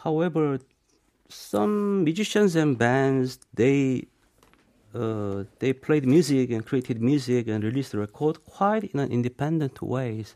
However, 0.03 0.59
some 1.29 2.03
musicians 2.03 2.55
and 2.55 2.77
bands 2.77 3.39
they 3.53 4.07
uh, 4.93 5.43
they 5.59 5.73
played 5.73 6.05
music 6.05 6.51
and 6.51 6.65
created 6.65 7.01
music 7.01 7.47
and 7.47 7.63
released 7.63 7.93
record 7.93 8.43
quite 8.45 8.83
in 8.83 8.99
an 8.99 9.11
independent 9.11 9.81
ways. 9.81 10.35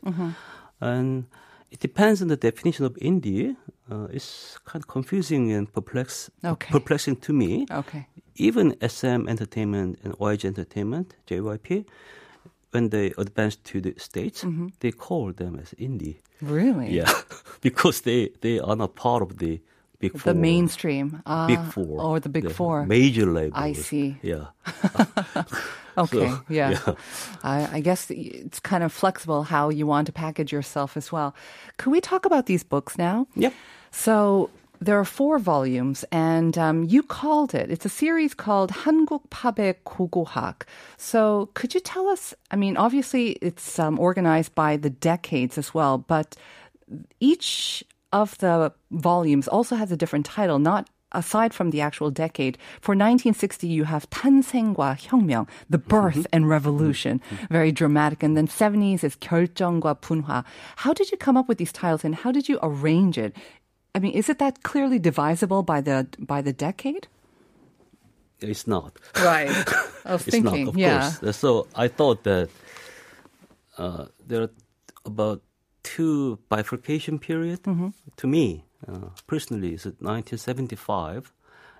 And 0.80 1.26
it 1.70 1.80
depends 1.80 2.22
on 2.22 2.28
the 2.28 2.36
definition 2.36 2.84
of 2.84 2.94
indie. 2.96 3.56
Uh, 3.90 4.06
it's 4.12 4.58
kind 4.64 4.82
of 4.82 4.88
confusing 4.88 5.52
and 5.52 5.72
perplex, 5.72 6.30
Okay. 6.44 6.70
perplexing 6.70 7.16
to 7.16 7.32
me. 7.32 7.66
Okay. 7.70 8.06
Even 8.36 8.76
SM 8.80 9.28
Entertainment 9.28 9.98
and 10.04 10.14
YG 10.18 10.44
Entertainment, 10.44 11.16
JYP, 11.26 11.84
when 12.70 12.90
they 12.90 13.12
advanced 13.18 13.64
to 13.64 13.80
the 13.80 13.94
States, 13.98 14.44
they 14.80 14.92
call 14.92 15.32
them 15.32 15.58
as 15.58 15.70
indie. 15.78 16.16
Really? 16.40 16.90
Yeah, 16.94 17.10
because 17.60 18.02
they, 18.02 18.30
they 18.42 18.60
are 18.60 18.76
not 18.76 18.94
part 18.94 19.22
of 19.22 19.38
the 19.38 19.60
big 19.99 20.11
four. 20.17 20.33
The 20.33 20.39
mainstream. 20.39 21.21
Ah, 21.25 21.47
Big 21.47 21.61
four. 21.71 22.01
Or 22.01 22.19
the 22.19 22.29
big 22.29 22.51
four. 22.51 22.85
Major 22.85 23.25
labels. 23.31 23.53
I 23.55 23.73
see. 23.73 24.17
Yeah. 24.21 24.47
Okay, 25.95 26.27
So, 26.29 26.41
yeah. 26.49 26.71
yeah. 26.71 26.93
I, 27.43 27.77
I 27.77 27.79
guess 27.79 28.09
it's 28.09 28.59
kind 28.59 28.83
of 28.83 28.91
flexible 28.91 29.43
how 29.43 29.69
you 29.69 29.85
want 29.85 30.07
to 30.07 30.11
package 30.11 30.51
yourself 30.51 30.97
as 30.97 31.11
well. 31.11 31.35
Could 31.77 31.91
we 31.91 32.01
talk 32.01 32.25
about 32.25 32.47
these 32.47 32.63
books 32.63 32.97
now? 32.97 33.27
Yep. 33.35 33.53
So 33.91 34.49
there 34.81 34.97
are 34.99 35.05
four 35.05 35.37
volumes, 35.37 36.03
and 36.11 36.57
um, 36.57 36.83
you 36.83 37.03
called 37.03 37.53
it. 37.53 37.69
It's 37.69 37.85
a 37.85 37.89
series 37.93 38.33
called 38.33 38.71
한국 38.71 39.29
팝의 39.29 39.75
고고학. 39.85 40.63
So 40.97 41.49
could 41.53 41.75
you 41.75 41.79
tell 41.79 42.07
us? 42.09 42.33
I 42.49 42.55
mean, 42.55 42.75
obviously 42.75 43.37
it's 43.39 43.77
um, 43.77 43.99
organized 43.99 44.55
by 44.55 44.77
the 44.77 44.89
decades 44.89 45.59
as 45.59 45.75
well, 45.75 45.99
but 45.99 46.35
each 47.19 47.83
of 48.11 48.37
the 48.37 48.71
volumes 48.91 49.47
also 49.47 49.75
has 49.75 49.91
a 49.91 49.97
different 49.97 50.25
title, 50.25 50.59
not 50.59 50.89
aside 51.13 51.53
from 51.53 51.69
the 51.69 51.81
actual 51.81 52.09
decade. 52.09 52.57
For 52.81 52.93
1960, 52.93 53.67
you 53.67 53.85
have 53.85 54.09
탄생과 54.09 54.97
혁명, 54.99 55.47
the 55.69 55.77
birth 55.77 56.25
and 56.33 56.49
revolution, 56.49 57.21
very 57.49 57.71
dramatic. 57.71 58.23
And 58.23 58.35
then 58.35 58.47
70s 58.47 59.03
is 59.03 59.15
결정과 59.17 59.99
분화. 60.01 60.43
How 60.77 60.93
did 60.93 61.11
you 61.11 61.17
come 61.17 61.37
up 61.37 61.47
with 61.47 61.57
these 61.57 61.71
titles 61.71 62.03
and 62.03 62.15
how 62.15 62.31
did 62.31 62.49
you 62.49 62.59
arrange 62.61 63.17
it? 63.17 63.35
I 63.95 63.99
mean, 63.99 64.13
is 64.13 64.27
it 64.27 64.39
that 64.39 64.63
clearly 64.63 64.97
divisible 64.97 65.61
by 65.61 65.81
the 65.81 66.07
by 66.19 66.41
the 66.41 66.53
decade? 66.53 67.07
It's 68.41 68.67
not. 68.67 68.97
Right. 69.23 69.49
I 70.05 70.13
was 70.13 70.27
It's 70.27 70.35
thinking, 70.35 70.65
not, 70.65 70.73
of 70.73 70.77
yeah. 70.77 71.11
course. 71.19 71.37
So 71.37 71.67
I 71.75 71.87
thought 71.87 72.23
that 72.23 72.49
uh, 73.77 74.05
there 74.27 74.41
are 74.43 74.49
about 75.05 75.41
two 75.94 76.38
bifurcation 76.48 77.18
period 77.18 77.62
mm-hmm. 77.62 77.88
to 78.20 78.26
me 78.26 78.64
uh, 78.86 79.08
personally 79.26 79.72
is 79.74 79.84
1975 79.86 81.32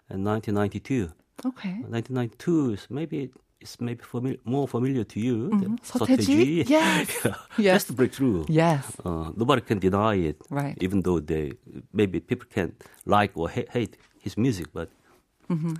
and 0.09 0.25
1992. 0.25 1.13
Okay. 1.45 1.77
1992 1.87 2.73
is 2.73 2.87
maybe 2.91 3.31
it's 3.61 3.81
maybe 3.81 4.03
familiar, 4.03 4.39
more 4.45 4.67
familiar 4.67 5.05
to 5.05 5.19
you. 5.21 5.51
Mm-hmm. 5.51 5.75
Seo 5.83 6.07
Taiji. 6.07 6.69
Yes. 6.77 7.09
yeah. 7.25 7.35
yes. 7.59 7.85
That's 7.85 7.91
breakthrough. 7.91 8.47
Yes. 8.49 8.85
Uh, 9.05 9.31
nobody 9.37 9.63
can 9.63 9.79
deny 9.79 10.15
it. 10.15 10.37
Right. 10.51 10.77
Even 10.81 11.03
though 11.03 11.21
they 11.21 11.53
maybe 11.93 12.21
people 12.21 12.47
can 12.51 12.75
like 13.05 13.33
or 13.35 13.51
ha- 13.51 13.69
hate 13.71 13.97
his 14.23 14.39
music, 14.39 14.67
but 14.73 14.89
mm-hmm. 15.51 15.75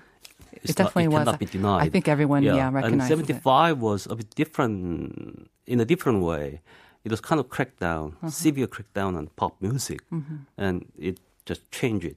it 0.53 0.77
definitely 0.77 1.09
not, 1.09 1.23
it 1.23 1.31
was. 1.31 1.37
be 1.39 1.47
denied. 1.47 1.83
I 1.83 1.89
think 1.89 2.09
everyone 2.09 2.43
yeah, 2.43 2.55
yeah 2.55 2.71
recognized. 2.71 2.93
And 2.93 3.03
seventy 3.09 3.35
five 3.35 3.81
was 3.81 4.07
a 4.07 4.15
bit 4.15 4.31
different 4.35 5.51
in 5.67 5.81
a 5.81 5.87
different 5.87 6.23
way. 6.23 6.61
It 7.09 7.11
was 7.11 7.23
kind 7.31 7.41
of 7.41 7.47
crackdown, 7.57 8.07
Uh-huh. 8.17 8.31
severe 8.31 8.67
crackdown 8.75 9.17
on 9.17 9.25
pop 9.41 9.55
music, 9.63 10.01
Mm-hmm. 10.13 10.37
and 10.67 10.77
it 11.09 11.17
just 11.51 11.63
changed 11.79 12.05
it, 12.13 12.17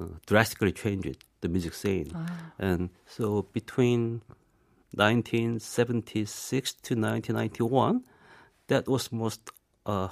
uh, 0.00 0.06
drastically 0.26 0.72
changed 0.72 1.06
it, 1.12 1.18
the 1.42 1.48
music 1.48 1.74
scene. 1.74 2.10
Ah. 2.12 2.26
And 2.58 2.90
so 3.16 3.26
between 3.58 4.02
1976 4.96 6.72
to 6.86 6.94
1991, 6.94 8.02
that 8.66 8.88
was 8.88 9.12
most. 9.12 9.40
Uh, 9.84 10.08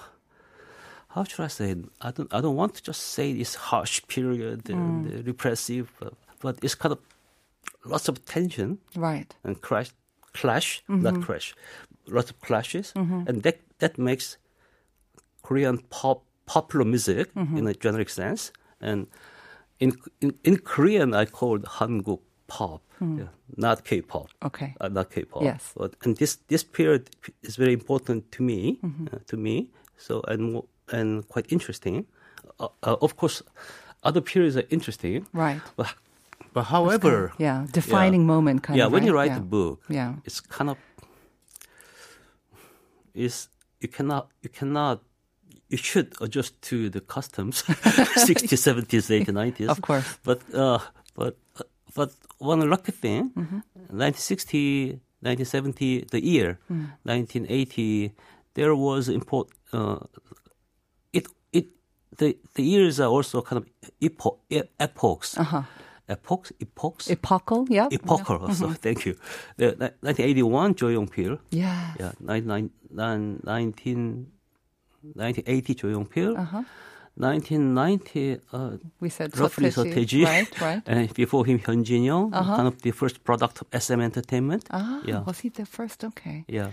how 1.09 1.25
should 1.25 1.45
I 1.45 1.49
say? 1.49 1.71
it? 1.71 1.79
I 2.01 2.11
don't. 2.13 2.33
I 2.33 2.41
don't 2.41 2.57
want 2.57 2.75
to 2.77 2.83
just 2.91 3.03
say 3.17 3.33
this 3.33 3.55
harsh 3.71 3.97
period 4.07 4.69
and 4.71 5.07
Mm. 5.07 5.27
repressive, 5.27 5.87
uh, 6.03 6.11
but 6.41 6.55
it's 6.63 6.77
kind 6.77 6.93
of 6.93 7.01
lots 7.85 8.09
of 8.09 8.25
tension 8.25 8.79
Right. 8.95 9.35
and 9.45 9.61
crash, 9.61 9.91
clash, 10.33 10.69
Mm-hmm. 10.89 11.03
not 11.07 11.21
crash, 11.27 11.55
lots 12.07 12.31
of 12.31 12.37
clashes, 12.41 12.93
and 13.29 13.43
that 13.43 13.57
that 13.85 13.99
makes 13.99 14.39
Korean 15.43 15.79
pop 15.91 16.19
popular 16.47 16.85
music 16.85 17.27
Mm-hmm. 17.35 17.59
in 17.59 17.67
a 17.67 17.75
generic 17.85 18.09
sense. 18.11 18.53
And 18.81 19.07
in 19.79 19.91
in, 20.21 20.31
in 20.45 20.57
Korean, 20.65 21.15
I 21.23 21.25
call 21.27 21.57
it 21.57 21.65
Hanguk 21.79 22.21
pop, 22.47 22.81
yeah, 23.01 23.29
not 23.57 23.79
K-pop. 23.85 24.27
Okay. 24.43 24.71
Uh, 24.81 24.89
not 24.97 25.07
K-pop. 25.15 25.43
Yes. 25.43 25.73
But 25.77 25.91
and 26.05 26.17
this 26.17 26.39
this 26.49 26.65
period 26.65 27.03
is 27.43 27.57
very 27.59 27.73
important 27.73 28.21
to 28.37 28.43
me, 28.43 28.61
Mm-hmm. 28.83 29.07
uh, 29.13 29.19
to 29.27 29.37
me. 29.37 29.55
So 29.97 30.21
and 30.29 30.63
and 30.93 31.25
quite 31.33 31.53
interesting. 31.53 32.07
Uh, 32.61 32.69
uh, 32.89 32.97
of 33.07 33.13
course, 33.17 33.43
other 34.09 34.21
periods 34.23 34.57
are 34.57 34.67
interesting. 34.71 35.27
Right. 35.35 35.61
But 35.77 35.95
but 36.55 36.65
however, 36.65 37.33
Yeah. 37.39 37.67
Defining 37.73 38.27
moment 38.27 38.63
kind 38.63 38.79
yeah, 38.79 38.87
of. 38.87 38.93
Yeah, 38.93 38.95
when 39.01 39.07
you 39.07 39.15
write 39.19 39.33
yeah. 39.35 39.43
a 39.43 39.51
book, 39.57 39.79
Yeah. 39.89 40.15
it's 40.25 40.41
kind 40.59 40.71
of 40.71 40.77
is 43.15 43.49
you 43.85 43.89
cannot 43.97 44.25
you 44.45 44.51
cannot 44.59 44.97
you 45.73 45.79
should 45.89 46.09
adjust 46.25 46.53
to 46.69 46.77
the 46.95 47.03
customs 47.15 47.55
60s 48.29 48.61
70s 48.69 49.07
80s 49.19 49.33
90s 49.43 49.69
Of 49.75 49.79
course. 49.89 50.07
but 50.29 50.41
uh 50.65 50.79
but 51.21 51.35
uh, 51.61 51.67
but 51.99 52.11
one 52.51 52.61
lucky 52.75 52.93
thing 53.03 53.23
Mm-hmm. 53.41 53.61
1960 53.93 55.01
1970 55.21 56.05
the 56.15 56.21
year 56.33 56.51
Mm. 56.71 56.87
1980 57.05 58.13
there 58.57 58.75
was 58.87 59.03
import 59.19 59.47
uh 59.77 59.99
it 61.13 61.27
it 61.53 61.67
the 62.19 62.29
the 62.57 62.63
years 62.63 63.01
are 63.01 63.11
also 63.17 63.43
kind 63.49 63.59
of 63.63 63.67
epo- 64.01 64.39
epochs 64.87 65.31
Uh-huh. 65.39 65.63
Epochs, 66.09 66.53
epochs? 66.61 67.11
Epochal, 67.11 67.67
yeah. 67.71 67.89
Epochal, 67.91 68.47
yeah. 68.49 68.55
so 68.55 68.67
mm-hmm. 68.67 68.75
thank 68.75 69.07
you. 69.07 69.17
The, 69.57 69.69
1981, 70.01 70.75
Jo 70.75 70.89
Young 70.89 71.09
Pil. 71.09 71.39
yeah, 71.51 71.95
Yeah. 71.99 72.13
19, 72.21 72.71
19, 73.43 74.27
1980, 75.15 75.75
Jo 75.75 75.89
Young 75.89 76.07
Pil. 76.07 76.37
Uh-huh. 76.37 76.63
1990, 77.17 78.41
uh, 78.53 78.71
we 78.99 79.09
said 79.09 79.37
roughly 79.39 79.71
Seo 79.71 79.85
Taiji, 79.85 80.25
right, 80.25 80.61
right. 80.61 80.83
And 80.87 81.15
before 81.15 81.47
him, 81.47 81.61
Hyun 81.61 81.85
Jin 81.85 82.03
Young, 82.03 82.35
uh-huh. 82.35 82.57
kind 82.57 82.67
of 82.67 82.83
the 82.83 82.91
first 82.91 83.23
product 83.23 83.63
of 83.63 83.83
SM 83.83 84.01
Entertainment. 84.01 84.65
Ah, 84.73 85.01
yeah. 85.05 85.21
was 85.21 85.39
he 85.39 85.49
the 85.49 85.65
first? 85.65 86.03
Okay. 86.03 86.45
Yeah. 86.49 86.73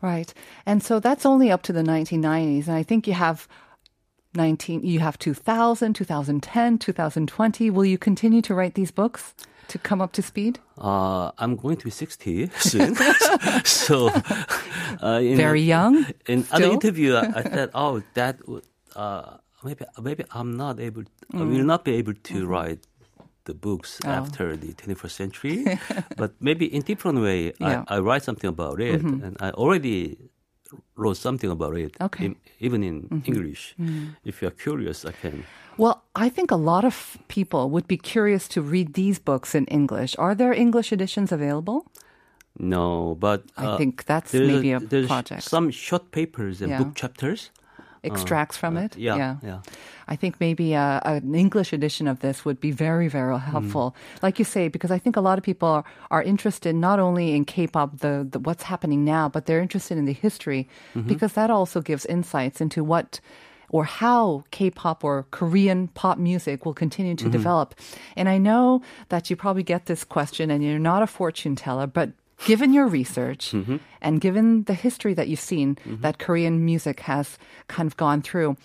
Right. 0.00 0.32
And 0.64 0.82
so 0.82 1.00
that's 1.00 1.26
only 1.26 1.50
up 1.50 1.62
to 1.64 1.72
the 1.72 1.82
1990s. 1.82 2.66
And 2.66 2.76
I 2.76 2.82
think 2.82 3.06
you 3.06 3.12
have 3.12 3.46
19 4.36 4.82
you 4.84 5.00
have 5.00 5.18
2000 5.18 5.94
2010 5.94 6.78
2020 6.78 7.70
will 7.70 7.84
you 7.84 7.98
continue 7.98 8.42
to 8.42 8.54
write 8.54 8.74
these 8.74 8.90
books 8.90 9.34
to 9.68 9.78
come 9.78 10.00
up 10.02 10.12
to 10.12 10.22
speed 10.22 10.58
Uh, 10.78 11.30
I'm 11.38 11.56
going 11.56 11.76
to 11.78 11.84
be 11.84 11.90
60 11.90 12.50
soon. 12.58 12.94
so, 13.64 14.10
uh, 15.02 15.20
in, 15.22 15.36
very 15.36 15.62
young 15.62 16.04
In 16.26 16.44
other 16.50 16.66
interview, 16.70 17.14
I, 17.14 17.32
I 17.36 17.42
said, 17.42 17.70
oh, 17.74 18.02
that 18.14 18.36
would, 18.48 18.64
uh, 18.96 19.38
maybe, 19.62 19.84
maybe 20.02 20.24
I'm 20.32 20.56
not 20.56 20.80
able, 20.80 21.02
I 21.32 21.36
Mm. 21.38 21.48
will 21.52 21.64
not 21.64 21.84
be 21.84 21.94
able 21.94 22.14
to 22.14 22.34
Mm-hmm. 22.34 22.46
write 22.52 22.80
the 23.44 23.54
books 23.54 24.00
Oh. 24.04 24.10
after 24.10 24.56
the 24.56 24.72
21st 24.74 25.10
century. 25.22 25.58
but 26.16 26.30
maybe 26.40 26.66
in 26.66 26.82
different 26.82 27.20
way, 27.22 27.40
Yeah. 27.60 27.84
Mm-hmm. 27.86 27.92
I, 27.92 27.96
I 27.96 28.00
write 28.00 28.24
something 28.24 28.48
about 28.50 28.80
it. 28.80 29.00
And 29.02 29.36
I 29.40 29.50
already 29.50 30.18
wrote 30.96 31.16
something 31.16 31.50
about 31.50 31.76
it, 31.76 31.96
Okay. 32.00 32.24
Mm-hmm. 32.24 32.32
in- 32.34 32.36
even 32.60 32.82
in 32.82 33.22
English. 33.26 33.74
If 34.24 34.40
you're 34.42 34.50
curious, 34.64 35.04
I 35.04 35.12
can. 35.12 35.44
Well, 35.76 36.02
I 36.14 36.28
think 36.28 36.50
a 36.50 36.56
lot 36.56 36.84
of 36.84 37.18
people 37.28 37.68
would 37.70 37.86
be 37.88 37.96
curious 37.96 38.48
to 38.48 38.62
read 38.62 38.94
these 38.94 39.18
books 39.18 39.54
in 39.54 39.64
English. 39.66 40.14
Are 40.18 40.34
there 40.34 40.52
English 40.52 40.92
editions 40.92 41.32
available? 41.32 41.84
No, 42.58 43.16
but 43.18 43.42
I 43.56 43.66
uh, 43.66 43.76
think 43.76 44.04
that's 44.04 44.32
maybe 44.32 44.70
a 44.72 44.78
there's 44.80 45.08
project. 45.08 45.42
Some 45.42 45.70
short 45.70 46.10
papers 46.12 46.60
and 46.62 46.70
Yeah. 46.70 46.78
book 46.82 46.94
chapters. 46.94 47.50
Extracts 48.06 48.56
from 48.56 48.76
it? 48.76 48.92
Uh, 48.94 48.98
Yeah, 49.16 49.36
yeah. 49.42 49.60
I 50.06 50.16
think 50.16 50.38
maybe 50.38 50.74
uh, 50.74 51.00
an 51.04 51.34
English 51.34 51.72
edition 51.72 52.06
of 52.08 52.20
this 52.20 52.44
would 52.44 52.60
be 52.60 52.70
very, 52.70 53.08
very 53.08 53.38
helpful. 53.38 53.96
Like 54.22 54.38
you 54.38 54.44
say, 54.44 54.68
because 54.68 54.90
I 54.90 54.98
think 54.98 55.16
a 55.16 55.20
lot 55.22 55.38
of 55.38 55.44
people 55.44 55.68
are, 55.68 55.84
are 56.10 56.22
interested 56.22 56.74
not 56.74 56.98
only 57.00 57.34
in 57.34 57.44
K-pop, 57.46 58.00
the, 58.00 58.26
the 58.30 58.38
what's 58.38 58.64
happening 58.64 59.04
now, 59.04 59.28
but 59.30 59.46
they're 59.46 59.62
interested 59.62 59.96
in 59.96 60.04
the 60.04 60.12
history 60.12 60.68
because 61.06 61.32
that 61.34 61.50
also 61.50 61.80
gives 61.80 62.04
insights 62.06 62.60
into 62.60 62.84
what 62.84 63.20
or 63.70 63.84
how 63.84 64.44
K-pop 64.50 65.02
or 65.02 65.24
Korean 65.30 65.88
pop 65.88 66.18
music 66.18 66.64
will 66.64 66.74
continue 66.74 67.16
to 67.16 67.28
develop. 67.30 67.74
And 68.14 68.28
I 68.28 68.38
know 68.38 68.82
that 69.08 69.30
you 69.30 69.36
probably 69.36 69.64
get 69.64 69.86
this 69.86 70.04
question, 70.04 70.50
and 70.50 70.62
you're 70.62 70.78
not 70.78 71.02
a 71.02 71.06
fortune 71.08 71.56
teller, 71.56 71.86
but 71.88 72.10
given 72.44 72.72
your 72.72 72.86
research 72.86 73.52
mm-hmm. 73.52 73.76
and 74.00 74.20
given 74.20 74.64
the 74.64 74.74
history 74.74 75.14
that 75.14 75.28
you've 75.28 75.40
seen 75.40 75.76
mm-hmm. 75.76 76.00
that 76.02 76.18
Korean 76.18 76.64
music 76.64 77.00
has 77.00 77.38
kind 77.68 77.86
of 77.86 77.96
gone 77.96 78.22
through, 78.22 78.56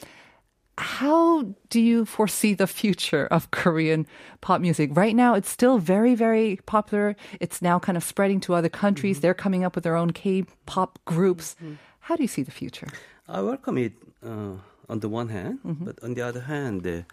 how 0.78 1.44
do 1.70 1.82
you 1.82 2.06
foresee 2.06 2.54
the 2.54 2.68
future 2.68 3.28
of 3.28 3.52
Korean 3.52 4.08
pop 4.40 4.62
music? 4.62 4.96
Right 4.96 5.16
now, 5.16 5.34
it's 5.34 5.50
still 5.50 5.78
very, 5.78 6.16
very 6.16 6.60
popular. 6.66 7.16
It's 7.40 7.62
now 7.62 7.80
kind 7.80 7.98
of 7.98 8.04
spreading 8.04 8.40
to 8.42 8.54
other 8.54 8.70
countries. 8.70 9.18
Mm-hmm. 9.18 9.22
They're 9.22 9.34
coming 9.34 9.64
up 9.66 9.76
with 9.76 9.84
their 9.84 9.96
own 9.96 10.12
K 10.12 10.46
pop 10.66 11.00
groups. 11.06 11.56
How 12.00 12.16
do 12.16 12.24
you 12.24 12.30
see 12.30 12.44
the 12.44 12.52
future? 12.52 12.88
I 13.28 13.42
welcome 13.42 13.78
it 13.78 13.94
uh, 14.26 14.54
on 14.88 15.00
the 15.02 15.10
one 15.10 15.30
hand, 15.30 15.60
but 15.64 16.02
on 16.02 16.14
the 16.14 16.22
other 16.22 16.42
hand, 16.42 16.88
uh, 16.88 17.04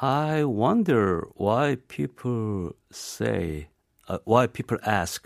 I 0.00 0.44
wonder 0.44 1.26
why 1.34 1.76
people 1.88 2.76
say, 2.90 3.68
uh, 4.12 4.18
why 4.24 4.46
people 4.46 4.78
ask 4.84 5.20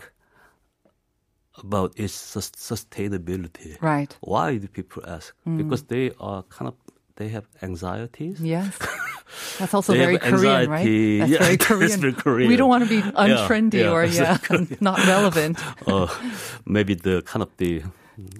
about 1.63 1.91
its 1.99 2.13
sus- 2.13 2.51
sustainability. 2.51 3.81
Right. 3.81 4.15
Why 4.21 4.57
do 4.57 4.67
people 4.67 5.03
ask? 5.07 5.33
Because 5.45 5.83
they 5.83 6.11
are 6.19 6.43
kind 6.43 6.67
of 6.71 6.75
they 7.15 7.29
have 7.29 7.45
anxieties. 7.61 8.39
Yes. 8.39 8.77
That's 9.59 9.73
also 9.73 9.93
very 9.93 10.17
Korean, 10.19 10.69
right? 10.69 10.85
That's 11.19 11.31
Yeah, 11.31 11.39
very 11.45 11.57
Korean. 11.57 11.99
very 11.99 12.13
Korean. 12.13 12.47
We 12.49 12.55
don't 12.55 12.69
want 12.69 12.83
to 12.83 12.89
be 12.89 13.01
untrendy 13.01 13.81
yeah, 13.81 13.91
or 13.91 14.05
yeah, 14.19 14.37
not 14.79 14.97
relevant. 15.05 15.57
uh, 15.87 16.07
maybe 16.65 16.93
the 16.93 17.21
kind 17.23 17.41
of 17.43 17.49
the 17.57 17.81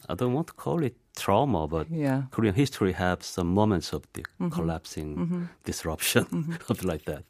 I 0.09 0.15
don't 0.15 0.33
want 0.33 0.47
to 0.47 0.53
call 0.53 0.83
it 0.83 0.95
trauma, 1.15 1.67
but 1.67 1.87
Yeah. 1.89 2.23
Korean 2.31 2.55
history 2.55 2.93
have 2.93 3.17
some 3.21 3.53
moments 3.53 3.93
of 3.93 4.01
the 4.13 4.23
collapsing, 4.51 5.49
disruption, 5.65 6.25
something 6.67 6.87
like 6.89 7.05
that. 7.05 7.23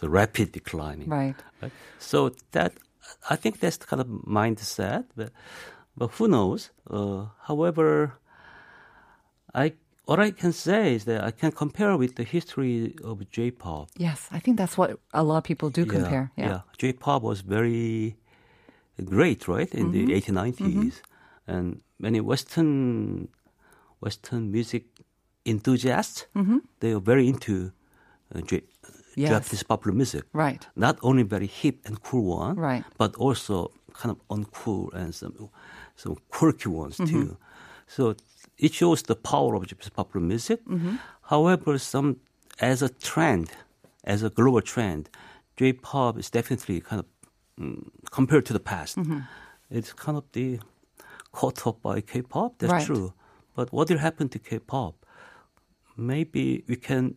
So 0.00 0.08
rapid 0.08 0.52
declining. 0.52 1.08
Right. 1.10 1.36
right? 1.62 1.72
So 1.98 2.30
that 2.52 2.72
I 3.30 3.36
think 3.36 3.60
that's 3.60 3.76
the 3.78 3.86
kind 3.86 4.00
of 4.00 4.06
mindset. 4.26 5.04
But, 5.16 5.30
but 5.96 6.10
who 6.18 6.26
knows? 6.28 6.70
Uh, 6.88 7.26
however, 7.48 8.12
I 9.54 9.72
what 10.06 10.18
I 10.18 10.30
can 10.32 10.52
say 10.52 10.94
is 10.94 11.04
that 11.04 11.22
I 11.22 11.30
can 11.30 11.52
compare 11.52 11.96
with 11.96 12.14
the 12.16 12.24
history 12.24 12.94
of 13.04 13.18
J-pop. 13.30 13.88
Yes, 13.96 14.28
I 14.32 14.40
think 14.40 14.56
that's 14.58 14.76
what 14.76 14.98
a 15.12 15.22
lot 15.22 15.38
of 15.38 15.44
people 15.44 15.70
do 15.70 15.84
compare. 15.86 16.30
Yeah. 16.36 16.60
J-pop 16.78 17.22
was 17.22 17.42
very 17.42 18.16
great, 19.04 19.46
right, 19.48 19.72
in 19.74 19.92
Mm-hmm. 19.92 20.06
the 20.06 20.20
1890s, 20.20 21.00
and 21.56 21.80
many 21.98 22.20
Western 22.20 23.28
Western 24.00 24.50
music 24.50 24.84
enthusiasts 25.44 26.26
they 26.80 26.92
are 26.92 27.00
very 27.00 27.26
into 27.28 27.72
uh, 28.34 28.40
J- 28.42 28.62
Mm-hmm. 28.62 29.22
Yes. 29.22 29.30
Japanese 29.30 29.64
popular 29.64 29.94
music. 29.96 30.22
Right. 30.32 30.66
Not 30.76 30.96
only 31.02 31.24
very 31.24 31.46
hip 31.48 31.76
and 31.84 32.00
cool 32.02 32.38
one, 32.38 32.54
Right. 32.56 32.84
but 32.96 33.16
also 33.16 33.72
kind 33.92 34.10
of 34.14 34.18
uncool 34.28 34.94
and 34.94 35.12
some 35.14 35.34
some 35.96 36.16
quirky 36.28 36.68
ones 36.68 36.96
Mm-hmm. 36.96 37.12
too. 37.12 37.36
So 37.86 38.14
it 38.56 38.72
shows 38.72 39.02
the 39.02 39.16
power 39.16 39.56
of 39.56 39.66
Japanese 39.66 39.90
popular 39.90 40.24
music. 40.26 40.60
Mm-hmm. 40.64 40.94
However, 41.22 41.76
some 41.78 42.16
as 42.60 42.82
a 42.82 42.88
trend, 42.88 43.46
as 44.04 44.22
a 44.22 44.30
global 44.30 44.62
trend, 44.62 45.08
J-pop 45.56 46.16
is 46.18 46.30
definitely 46.30 46.80
kind 46.80 47.00
of 47.00 47.06
mm, 47.58 47.82
compared 48.10 48.44
to 48.46 48.52
the 48.52 48.60
past. 48.72 48.96
Mm-hmm. 48.96 49.20
It's 49.70 49.92
kind 49.92 50.16
of 50.18 50.24
the 50.32 50.60
caught 51.32 51.66
up 51.66 51.82
by 51.82 52.00
K-pop. 52.00 52.58
That's 52.58 52.72
Right. 52.72 52.86
true. 52.86 53.12
But 53.56 53.72
what 53.72 53.88
will 53.90 53.98
happen 53.98 54.28
to 54.30 54.38
K-pop? 54.38 54.94
Maybe 55.96 56.64
we 56.68 56.76
can 56.76 57.16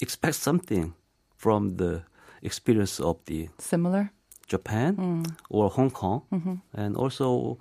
expect 0.00 0.36
something 0.36 0.94
from 1.36 1.76
the 1.76 2.02
experience 2.42 3.00
of 3.00 3.16
the 3.26 3.48
Similar. 3.58 4.10
Japan 4.46 4.96
Mm. 4.96 5.24
or 5.48 5.70
Hong 5.70 5.90
Kong, 5.90 6.22
Mm-hmm. 6.32 6.54
and 6.72 6.96
also 6.96 7.58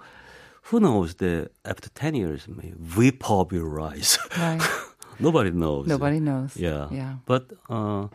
who 0.68 0.80
knows 0.80 1.16
the 1.16 1.50
after 1.66 1.90
ten 1.90 2.16
years, 2.16 2.48
maybe 2.48 2.74
V-pop 2.80 3.52
will 3.52 3.68
rise. 3.68 4.18
Right. 4.38 4.62
Nobody 5.20 5.52
knows. 5.52 5.88
Nobody 5.88 6.20
knows. 6.20 6.56
Yeah. 6.58 6.88
Yeah. 6.92 7.14
But 7.26 7.44
uh, 7.70 8.08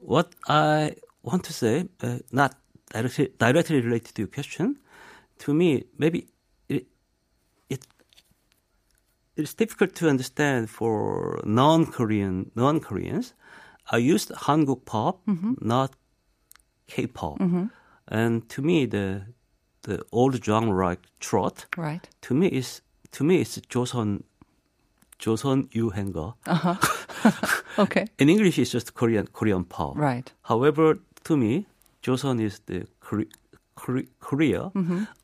what 0.00 0.34
I 0.48 0.96
want 1.22 1.44
to 1.44 1.52
say, 1.52 1.88
uh, 2.02 2.18
not 2.32 2.54
directly, 2.90 3.28
directly 3.38 3.80
related 3.80 4.14
to 4.16 4.22
your 4.22 4.28
question, 4.30 4.78
to 5.42 5.52
me, 5.52 5.84
maybe 5.98 6.28
it, 6.68 6.86
it 7.68 7.84
it's 9.36 9.54
difficult 9.54 9.94
to 9.96 10.08
understand 10.08 10.70
for 10.70 11.40
non-Korean 11.44 12.52
non-Koreans. 12.54 13.34
I 13.90 13.96
used 13.96 14.28
Hanguk 14.30 14.84
pop, 14.84 15.26
mm-hmm. 15.26 15.54
not 15.60 15.90
K-pop, 16.86 17.38
mm-hmm. 17.40 17.64
and 18.06 18.48
to 18.50 18.62
me 18.62 18.86
the 18.86 19.22
the 19.82 20.04
old 20.12 20.44
genre 20.44 20.86
like 20.90 21.02
trot, 21.18 21.66
right? 21.76 22.08
To 22.26 22.34
me 22.34 22.46
is 22.46 22.82
to 23.10 23.24
me 23.24 23.40
it's 23.40 23.58
Joseon 23.58 24.22
Joseon 25.18 25.68
Yuhenga. 25.72 26.34
Uh-huh. 26.46 26.76
okay. 27.84 28.06
In 28.18 28.28
English, 28.28 28.60
it's 28.60 28.70
just 28.70 28.94
Korean 28.94 29.26
Korean 29.26 29.64
pop. 29.64 29.96
Right. 29.96 30.32
However, 30.42 31.00
to 31.24 31.36
me, 31.36 31.66
Joseon 32.04 32.40
is 32.40 32.60
the 32.66 32.86
Kore- 33.81 34.03
Kore- 34.19 34.71
Korea, 34.71 34.71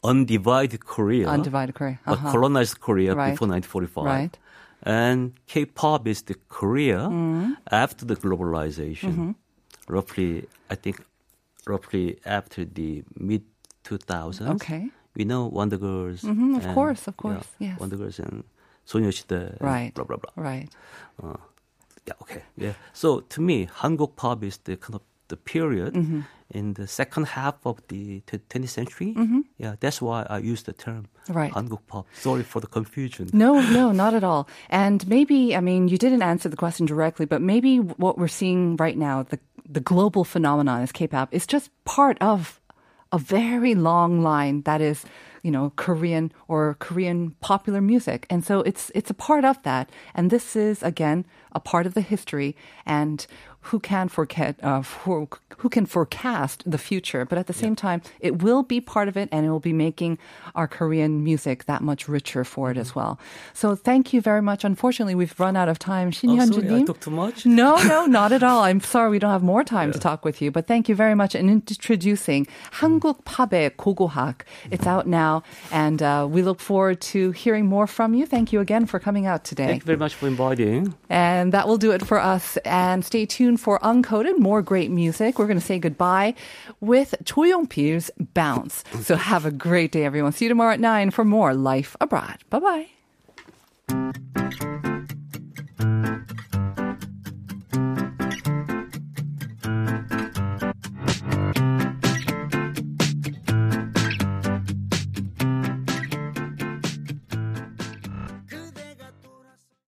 undivided 0.03 0.85
Korea, 0.85 1.25
Mm-hmm. 1.25 1.33
Undivided 1.33 1.75
Korea. 1.75 1.99
but 2.05 2.17
Uh-huh. 2.17 2.31
colonized 2.31 2.79
Korea 2.79 3.15
Right. 3.15 3.31
before 3.31 3.47
1945. 3.47 4.05
Right. 4.05 4.37
And 4.85 5.33
K-pop 5.47 6.07
is 6.07 6.21
the 6.23 6.35
Korea 6.49 7.07
Mm-hmm. 7.09 7.53
after 7.71 8.05
the 8.05 8.15
globalization. 8.15 9.35
Roughly, 9.87 10.47
I 10.69 10.75
think, 10.75 11.01
roughly 11.67 12.19
after 12.25 12.63
the 12.65 13.03
mid 13.19 13.43
2000s. 13.83 14.55
Okay. 14.55 14.89
We 15.15 15.25
know 15.25 15.45
Wonder 15.47 15.77
Girls. 15.77 16.21
Mhm, 16.23 16.57
of 16.57 16.65
and, 16.65 16.73
course, 16.73 17.07
of 17.07 17.13
yeah, 17.15 17.21
course, 17.21 17.47
yes. 17.59 17.79
Wonder 17.79 17.97
Girls 17.97 18.19
and 18.19 18.43
소녀시대. 18.85 19.57
and 19.59 19.61
Right. 19.61 19.93
Blah 19.93 20.05
blah 20.05 20.17
blah. 20.17 20.33
Right. 20.35 20.69
Yeah, 22.05 22.13
okay. 22.21 22.43
Yeah. 22.57 22.73
So 22.93 23.21
to 23.31 23.41
me, 23.41 23.67
Hanguk 23.67 24.15
pop 24.15 24.43
is 24.43 24.57
the 24.63 24.75
kind 24.75 24.95
of 24.95 25.01
the 25.28 25.36
period 25.36 25.94
Mm-hmm. 25.94 26.20
in 26.50 26.74
the 26.74 26.86
second 26.86 27.26
half 27.26 27.54
of 27.66 27.76
the 27.88 28.20
tw- 28.26 28.48
20th 28.48 28.68
century. 28.70 29.14
Yeah, 29.58 29.74
that's 29.80 30.00
why 30.00 30.26
I 30.30 30.38
use 30.52 30.62
the 30.64 30.72
term 30.72 31.04
Mm-hmm. 31.28 31.38
Right. 31.38 31.52
Hanguk 31.52 31.80
pop. 31.86 32.06
Sorry 32.14 32.42
for 32.42 32.60
the 32.60 32.66
confusion. 32.66 33.28
No, 33.34 33.60
no, 33.78 33.92
not 33.92 34.14
at 34.14 34.24
all. 34.24 34.48
And 34.70 35.06
maybe, 35.06 35.54
I 35.54 35.60
mean, 35.60 35.88
you 35.88 35.98
didn't 35.98 36.22
answer 36.22 36.48
the 36.48 36.56
question 36.56 36.86
directly, 36.86 37.26
but 37.26 37.42
maybe 37.42 37.78
what 37.80 38.16
we're 38.16 38.28
seeing 38.32 38.76
right 38.80 38.96
now, 38.96 39.24
the 39.24 39.38
the 39.70 39.80
global 39.80 40.24
phenomenon 40.24 40.80
is 40.82 40.92
K-pop, 40.92 41.28
is 41.34 41.46
just 41.46 41.70
part 41.84 42.16
of 42.22 42.58
a 43.12 43.18
very 43.18 43.74
long 43.74 44.22
line 44.22 44.62
that 44.62 44.80
is, 44.80 45.04
you 45.42 45.50
know, 45.50 45.70
Korean 45.76 46.32
or 46.48 46.76
Korean 46.78 47.34
popular 47.40 47.80
music. 47.82 48.26
And 48.30 48.42
so 48.44 48.60
it's 48.64 48.90
it's 48.94 49.10
a 49.10 49.14
part 49.26 49.44
of 49.44 49.56
that. 49.64 49.90
And 50.14 50.30
this 50.30 50.56
is 50.56 50.82
again 50.82 51.26
a 51.52 51.60
part 51.60 51.86
of 51.86 51.92
the 51.92 52.00
history. 52.00 52.54
And 52.86 53.26
who 53.67 53.79
can 53.79 54.09
forget, 54.09 54.55
uh, 54.61 54.81
for, 54.81 55.25
who 55.59 55.69
can 55.69 55.85
forecast 55.85 56.63
the 56.69 56.77
future, 56.77 57.23
but 57.23 57.37
at 57.37 57.47
the 57.47 57.53
same 57.53 57.75
time, 57.77 58.01
it 58.19 58.43
will 58.43 58.61
be 58.61 58.81
part 58.81 59.07
of 59.07 59.15
it 59.15 59.29
and 59.31 59.45
it 59.45 59.49
will 59.49 59.61
be 59.63 59.71
making 59.71 60.17
our 60.53 60.67
Korean 60.67 61.23
music 61.23 61.63
that 61.63 61.81
much 61.81 62.09
richer 62.09 62.43
for 62.43 62.71
it 62.71 62.77
as 62.77 62.89
Mm-hmm. 62.91 62.99
well. 62.99 63.19
So 63.53 63.73
thank 63.75 64.11
you 64.11 64.19
very 64.19 64.41
much. 64.41 64.65
Unfortunately, 64.65 65.15
we've 65.15 65.33
run 65.39 65.55
out 65.55 65.69
of 65.69 65.79
time. 65.79 66.09
Oh, 66.09 66.11
신현주 66.11 66.55
sorry, 66.55 66.67
I 66.67 66.71
님. 66.83 66.85
talk 66.87 66.99
too 66.99 67.09
much. 67.11 67.45
No, 67.45 67.77
no, 67.87 68.05
not 68.05 68.33
at 68.33 68.43
all. 68.43 68.63
I'm 68.63 68.81
sorry 68.81 69.09
we 69.09 69.19
don't 69.19 69.31
have 69.31 69.43
more 69.43 69.63
time 69.63 69.93
to 69.93 69.99
talk 69.99 70.25
with 70.25 70.41
you, 70.41 70.51
but 70.51 70.67
thank 70.67 70.89
you 70.89 70.95
very 70.95 71.15
much 71.15 71.33
in 71.33 71.47
introducing 71.49 72.45
한국 72.73 73.23
팝의 73.23 73.71
고고학. 73.77 74.41
It's 74.71 74.85
out 74.85 75.07
now, 75.07 75.43
and 75.71 76.01
uh, 76.03 76.27
we 76.29 76.41
look 76.43 76.59
forward 76.59 76.99
to 77.15 77.31
hearing 77.31 77.65
more 77.65 77.87
from 77.87 78.13
you. 78.13 78.25
Thank 78.25 78.51
you 78.51 78.59
again 78.59 78.85
for 78.85 78.99
coming 78.99 79.25
out 79.25 79.45
today. 79.45 79.67
Thank 79.67 79.83
you 79.83 79.87
very 79.87 79.97
much 79.97 80.15
for 80.15 80.27
inviting. 80.27 80.93
And 81.09 81.53
that 81.53 81.67
will 81.67 81.77
do 81.77 81.91
it 81.91 82.05
for 82.05 82.19
us. 82.19 82.57
And 82.65 83.05
stay 83.05 83.25
tuned 83.25 83.56
for 83.58 83.78
Uncoded. 83.80 84.38
More 84.38 84.62
great 84.62 84.90
music. 84.90 85.38
We're 85.38 85.46
going 85.46 85.60
to 85.60 85.64
say 85.64 85.78
goodbye 85.78 86.34
with 86.80 87.14
Choyong 87.24 87.68
Pil's 87.68 88.10
Bounce. 88.34 88.84
So 89.02 89.16
have 89.16 89.44
a 89.44 89.50
great 89.50 89.92
day, 89.92 90.04
everyone. 90.04 90.32
See 90.32 90.46
you 90.46 90.48
tomorrow 90.48 90.72
at 90.74 90.80
9 90.80 91.10
for 91.10 91.24
more 91.24 91.54
Life 91.54 91.96
Abroad. 92.00 92.38
Bye 92.50 92.86
bye. 93.88 94.68